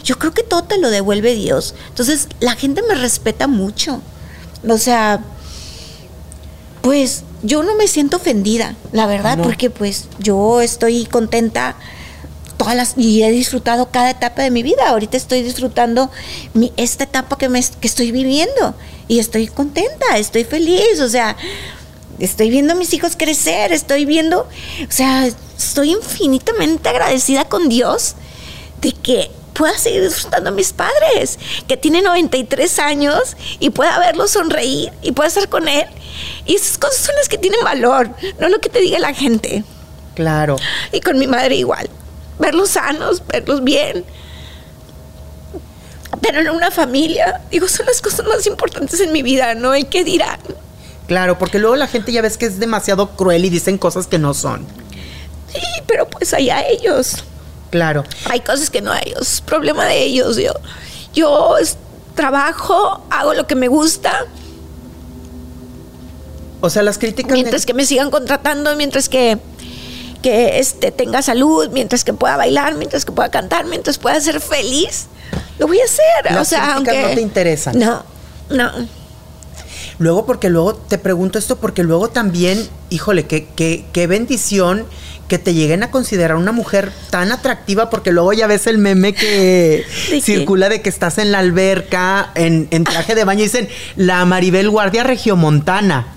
[0.04, 1.74] Yo creo que todo te lo devuelve Dios.
[1.88, 4.02] Entonces, la gente me respeta mucho.
[4.68, 5.22] O sea,
[6.82, 9.44] pues yo no me siento ofendida, la verdad, No.
[9.44, 11.76] porque pues yo estoy contenta
[12.58, 14.90] todas las y he disfrutado cada etapa de mi vida.
[14.90, 16.10] Ahorita estoy disfrutando
[16.54, 18.76] mi, esta etapa que me que estoy viviendo
[19.08, 21.36] y estoy contenta, estoy feliz, o sea,
[22.20, 25.28] estoy viendo a mis hijos crecer, estoy viendo, o sea,
[25.58, 28.16] estoy infinitamente agradecida con Dios
[28.82, 34.32] de que pueda seguir disfrutando a mis padres, que tiene 93 años y pueda verlos
[34.32, 35.86] sonreír y pueda estar con él.
[36.46, 39.64] Y esas cosas son las que tienen valor, no lo que te diga la gente.
[40.16, 40.58] Claro.
[40.92, 41.90] Y con mi madre igual.
[42.40, 44.06] Verlos sanos, verlos bien.
[46.22, 49.74] Tener una familia, digo, son las cosas más importantes en mi vida, ¿no?
[49.74, 50.40] El que dirán.
[51.08, 54.20] Claro, porque luego la gente ya ves que es demasiado cruel y dicen cosas que
[54.20, 54.66] no son.
[55.54, 57.24] Sí, pero pues allá ellos.
[57.72, 58.04] Claro.
[58.30, 60.38] Hay cosas que no hay, es problema de ellos.
[60.38, 60.54] Yo,
[61.14, 61.56] yo
[62.16, 64.26] trabajo, hago lo que me gusta,
[66.66, 67.34] O sea, las críticas...
[67.34, 69.38] mientras que me sigan contratando, mientras que,
[70.24, 74.40] que este, tenga salud, mientras que pueda bailar, mientras que pueda cantar, mientras pueda ser
[74.40, 75.06] feliz,
[75.60, 76.34] lo voy a hacer.
[76.34, 77.78] Las o sea, aunque no te interesan.
[77.78, 78.04] No,
[78.50, 78.72] no.
[80.00, 84.88] Luego, porque luego te pregunto esto, porque luego también, híjole, qué, qué, qué bendición
[85.28, 89.14] que te lleguen a considerar una mujer tan atractiva, porque luego ya ves el meme
[89.14, 89.86] que
[90.22, 94.26] circula de que estás en la alberca, en, en traje de baño, y dicen la
[94.26, 96.13] Maribel Guardia Regiomontana.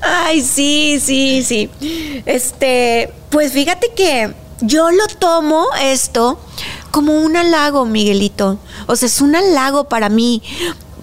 [0.00, 1.70] Ay, sí, sí, sí.
[2.24, 6.38] Este, pues fíjate que yo lo tomo esto
[6.90, 8.58] como un halago, Miguelito.
[8.86, 10.42] O sea, es un halago para mí.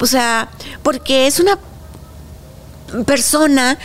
[0.00, 0.48] O sea,
[0.82, 1.58] porque es una
[3.06, 3.78] persona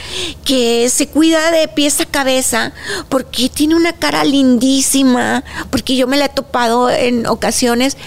[0.45, 2.73] que se cuida de pies a cabeza
[3.07, 7.97] porque tiene una cara lindísima porque yo me la he topado en ocasiones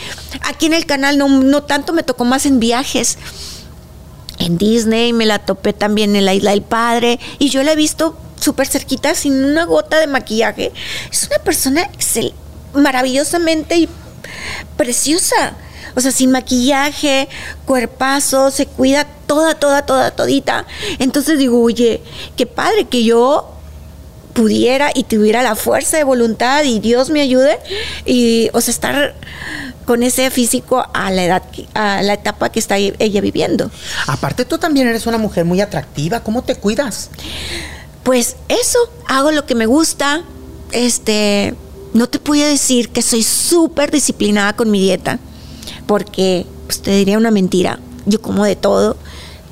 [0.43, 3.19] aquí en el canal no, no tanto me tocó más en viajes
[4.45, 7.77] en Disney, me la topé también en la Isla del Padre y yo la he
[7.77, 10.73] visto súper cerquita sin una gota de maquillaje.
[11.11, 12.35] Es una persona excel-
[12.75, 13.89] maravillosamente y
[14.77, 15.55] preciosa.
[15.95, 17.29] O sea, sin maquillaje,
[17.67, 20.67] cuerpazo, se cuida toda, toda, toda, todita.
[20.99, 22.03] Entonces digo, oye,
[22.37, 23.49] qué padre que yo
[24.33, 27.59] pudiera y tuviera la fuerza de voluntad y Dios me ayude
[28.07, 29.15] y o sea estar
[29.85, 33.71] con ese físico a la edad que- a la etapa que está ella viviendo
[34.07, 36.21] Aparte, tú también eres una mujer muy atractiva.
[36.21, 37.11] ¿Cómo te cuidas?
[38.03, 40.23] pues eso hago lo que me gusta
[40.73, 41.55] este
[41.95, 45.19] no te a decir que soy súper disciplinada con mi dieta
[45.87, 48.97] porque pues, te diría una mentira yo como de todo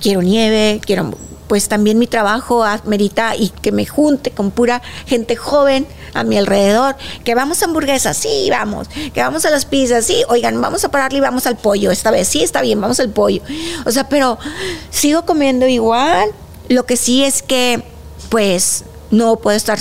[0.00, 1.12] quiero nieve quiero
[1.51, 5.84] pues también mi trabajo amerita y que me junte con pura gente joven
[6.14, 6.94] a mi alrededor,
[7.24, 10.92] que vamos a hamburguesas, sí, vamos, que vamos a las pizzas, sí, oigan, vamos a
[10.92, 13.42] pararle y vamos al pollo esta vez, sí, está bien, vamos al pollo.
[13.84, 14.38] O sea, pero
[14.90, 16.30] sigo comiendo igual,
[16.68, 17.82] lo que sí es que
[18.28, 19.80] pues no puedo estar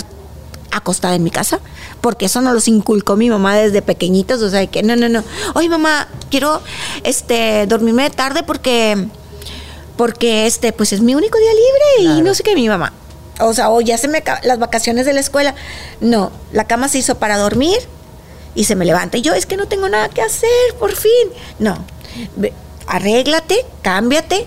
[0.71, 1.59] acostada en mi casa,
[2.01, 5.23] porque eso no los inculcó mi mamá desde pequeñitos, o sea, que no, no, no.
[5.53, 6.63] Oye, mamá, quiero
[7.03, 9.07] este dormirme tarde porque
[9.99, 12.93] porque este pues es mi único día libre y no sé qué mi mamá.
[13.41, 15.55] O sea, o ya se me las vacaciones de la escuela.
[15.99, 17.77] No, la cama se hizo para dormir
[18.55, 21.11] y se me levanta y yo es que no tengo nada que hacer, por fin.
[21.59, 21.77] No.
[22.87, 24.45] Arréglate, cámbiate,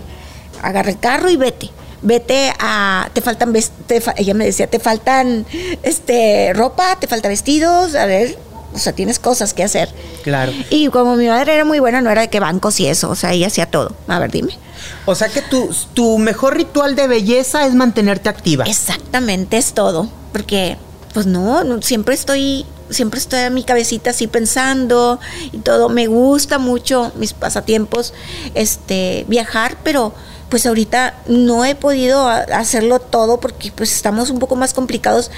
[0.63, 1.69] agarra el carro y vete.
[2.01, 3.53] Vete a te faltan
[3.87, 5.45] te ella me decía, te faltan
[5.83, 8.39] este ropa, te faltan vestidos, a ver,
[8.75, 9.89] o sea, tienes cosas que hacer.
[10.23, 10.53] Claro.
[10.71, 13.15] Y como mi madre era muy buena, no era de que bancos y eso, o
[13.15, 13.95] sea, ella hacía todo.
[14.09, 14.59] A ver, dime.
[15.05, 18.65] O sea que tu, tu mejor ritual de belleza es mantenerte activa.
[18.65, 20.09] Exactamente, es todo.
[20.33, 20.77] Porque,
[21.13, 25.21] pues no, no, siempre estoy, siempre estoy en mi cabecita así pensando
[25.53, 25.89] y todo.
[25.89, 28.15] Me gusta mucho mis pasatiempos,
[28.55, 30.15] este, viajar, pero
[30.49, 35.31] pues ahorita no he podido hacerlo todo porque pues estamos un poco más complicados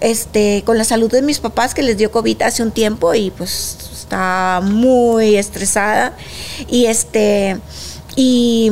[0.00, 3.30] este con la salud de mis papás que les dio COVID hace un tiempo y
[3.30, 6.16] pues está muy estresada.
[6.68, 7.58] Y este
[8.16, 8.70] y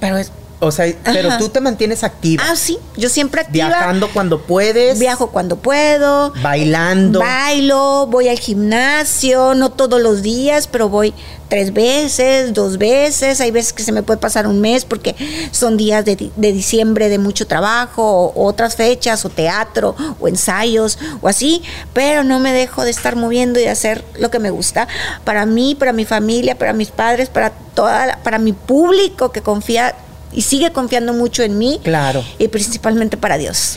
[0.00, 2.42] Pero es O sea, pero tú te mantienes activa.
[2.48, 3.68] Ah, sí, yo siempre activa.
[3.68, 4.98] viajando cuando puedes.
[4.98, 6.32] Viajo cuando puedo.
[6.42, 7.18] Bailando.
[7.18, 11.12] Bailo, voy al gimnasio, no todos los días, pero voy
[11.48, 13.40] tres veces, dos veces.
[13.42, 15.14] Hay veces que se me puede pasar un mes porque
[15.50, 18.02] son días de, de diciembre de mucho trabajo,
[18.34, 21.62] o otras fechas, o teatro, o ensayos, o así.
[21.92, 24.88] Pero no me dejo de estar moviendo y de hacer lo que me gusta.
[25.24, 29.42] Para mí, para mi familia, para mis padres, para toda, la- para mi público que
[29.42, 29.94] confía
[30.32, 31.80] y sigue confiando mucho en mí.
[31.82, 32.24] Claro.
[32.38, 33.76] Y principalmente para Dios.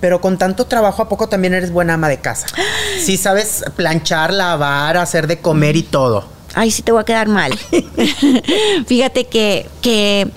[0.00, 2.46] Pero con tanto trabajo, ¿a poco también eres buena ama de casa?
[3.00, 6.24] Sí sabes planchar, lavar, hacer de comer y todo.
[6.54, 7.52] Ay, sí te voy a quedar mal.
[8.86, 10.28] fíjate que, que,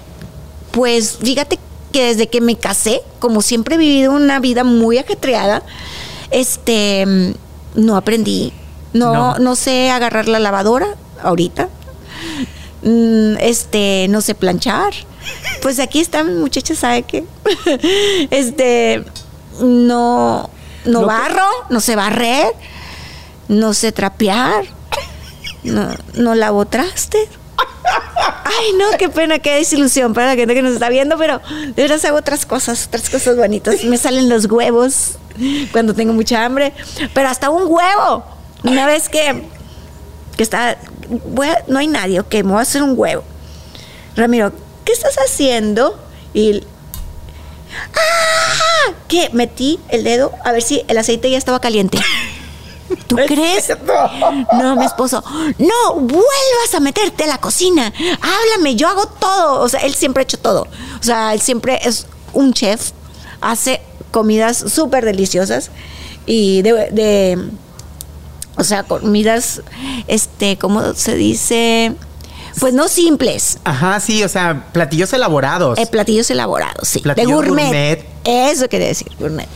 [0.72, 1.60] pues, fíjate
[1.92, 5.62] que desde que me casé, como siempre he vivido una vida muy ajetreada,
[6.32, 7.06] este,
[7.76, 8.52] no aprendí.
[8.94, 9.40] No, No.
[9.40, 10.88] no, sé agarrar la lavadora
[11.22, 11.70] ahorita.
[12.82, 14.94] Mm, Este, no sé planchar.
[15.62, 17.24] Pues aquí está mi muchacha, ¿sabe qué?
[18.32, 19.04] Este,
[19.60, 20.50] no,
[20.86, 22.48] no No, barro, no sé barrer,
[23.48, 24.66] no sé trapear,
[25.64, 27.18] no, no lavo traste.
[28.46, 31.40] Ay, no, qué pena, qué desilusión para la gente que nos está viendo, pero
[31.76, 33.84] de verdad hago otras cosas, otras cosas bonitas.
[33.84, 35.18] Me salen los huevos
[35.72, 36.74] cuando tengo mucha hambre,
[37.14, 38.24] pero hasta un huevo.
[38.64, 39.44] Una vez que,
[40.36, 40.78] que está,
[41.28, 43.24] voy a- no hay nadie, ok, me voy a hacer un huevo.
[44.16, 44.52] Ramiro,
[44.88, 46.00] ¿qué estás haciendo?
[46.34, 46.64] Y
[47.94, 48.94] ¡Ah!
[49.08, 52.00] que metí el dedo a ver si el aceite ya estaba caliente.
[53.08, 53.70] ¿Tú crees?
[54.54, 55.24] No, mi esposo,
[55.58, 57.94] no vuelvas a meterte a la cocina.
[58.22, 59.62] Háblame, yo hago todo.
[59.62, 60.68] O sea, él siempre ha hecho todo.
[61.00, 62.92] O sea, él siempre es un chef,
[63.42, 63.82] hace
[64.12, 65.70] comidas súper deliciosas
[66.26, 67.50] y de, de-
[68.58, 69.62] o sea, comidas,
[70.08, 71.94] este, ¿cómo se dice?
[72.60, 75.78] Pues no simples, Ajá, sí, o sea, platillos elaborados.
[75.78, 77.00] eh, platillos elaborados, sí.
[77.00, 77.66] Platillos de gourmet.
[77.66, 78.06] gourmet.
[78.24, 79.48] Eso quería decir, gourmet.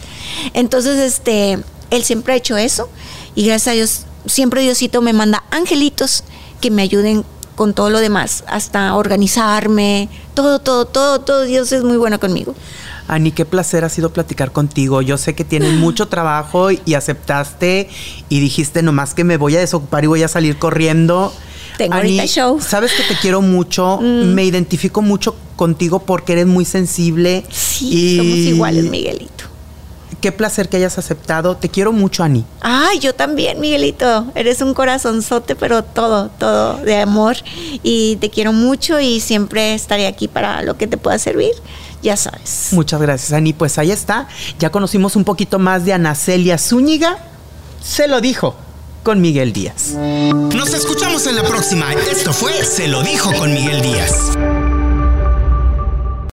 [0.53, 1.59] Entonces, este,
[1.89, 2.89] él siempre ha hecho eso
[3.35, 6.23] y gracias a Dios, siempre Diosito me manda angelitos
[6.59, 7.25] que me ayuden
[7.55, 11.43] con todo lo demás, hasta organizarme, todo, todo, todo, todo.
[11.43, 12.55] Dios es muy bueno conmigo.
[13.07, 15.01] Ani, qué placer ha sido platicar contigo.
[15.01, 17.89] Yo sé que tienes mucho trabajo y aceptaste
[18.29, 21.33] y dijiste nomás que me voy a desocupar y voy a salir corriendo.
[21.77, 22.57] Tengo ahorita show.
[22.57, 22.61] Mm.
[22.61, 27.43] Sabes que te quiero mucho, me identifico mucho contigo porque eres muy sensible.
[27.49, 29.45] Sí, y somos iguales, Miguelito.
[30.21, 31.57] Qué placer que hayas aceptado.
[31.57, 32.45] Te quiero mucho, Ani.
[32.61, 34.27] Ay, yo también, Miguelito.
[34.35, 37.37] Eres un corazonzote, pero todo, todo de amor.
[37.81, 41.53] Y te quiero mucho y siempre estaré aquí para lo que te pueda servir.
[42.03, 42.69] Ya sabes.
[42.71, 43.53] Muchas gracias, Ani.
[43.53, 44.27] Pues ahí está.
[44.59, 47.17] Ya conocimos un poquito más de Ana Celia Zúñiga.
[47.83, 48.55] Se lo dijo
[49.03, 49.93] con Miguel Díaz.
[49.95, 51.93] Nos escuchamos en la próxima.
[51.93, 54.37] Esto fue Se lo dijo con Miguel Díaz.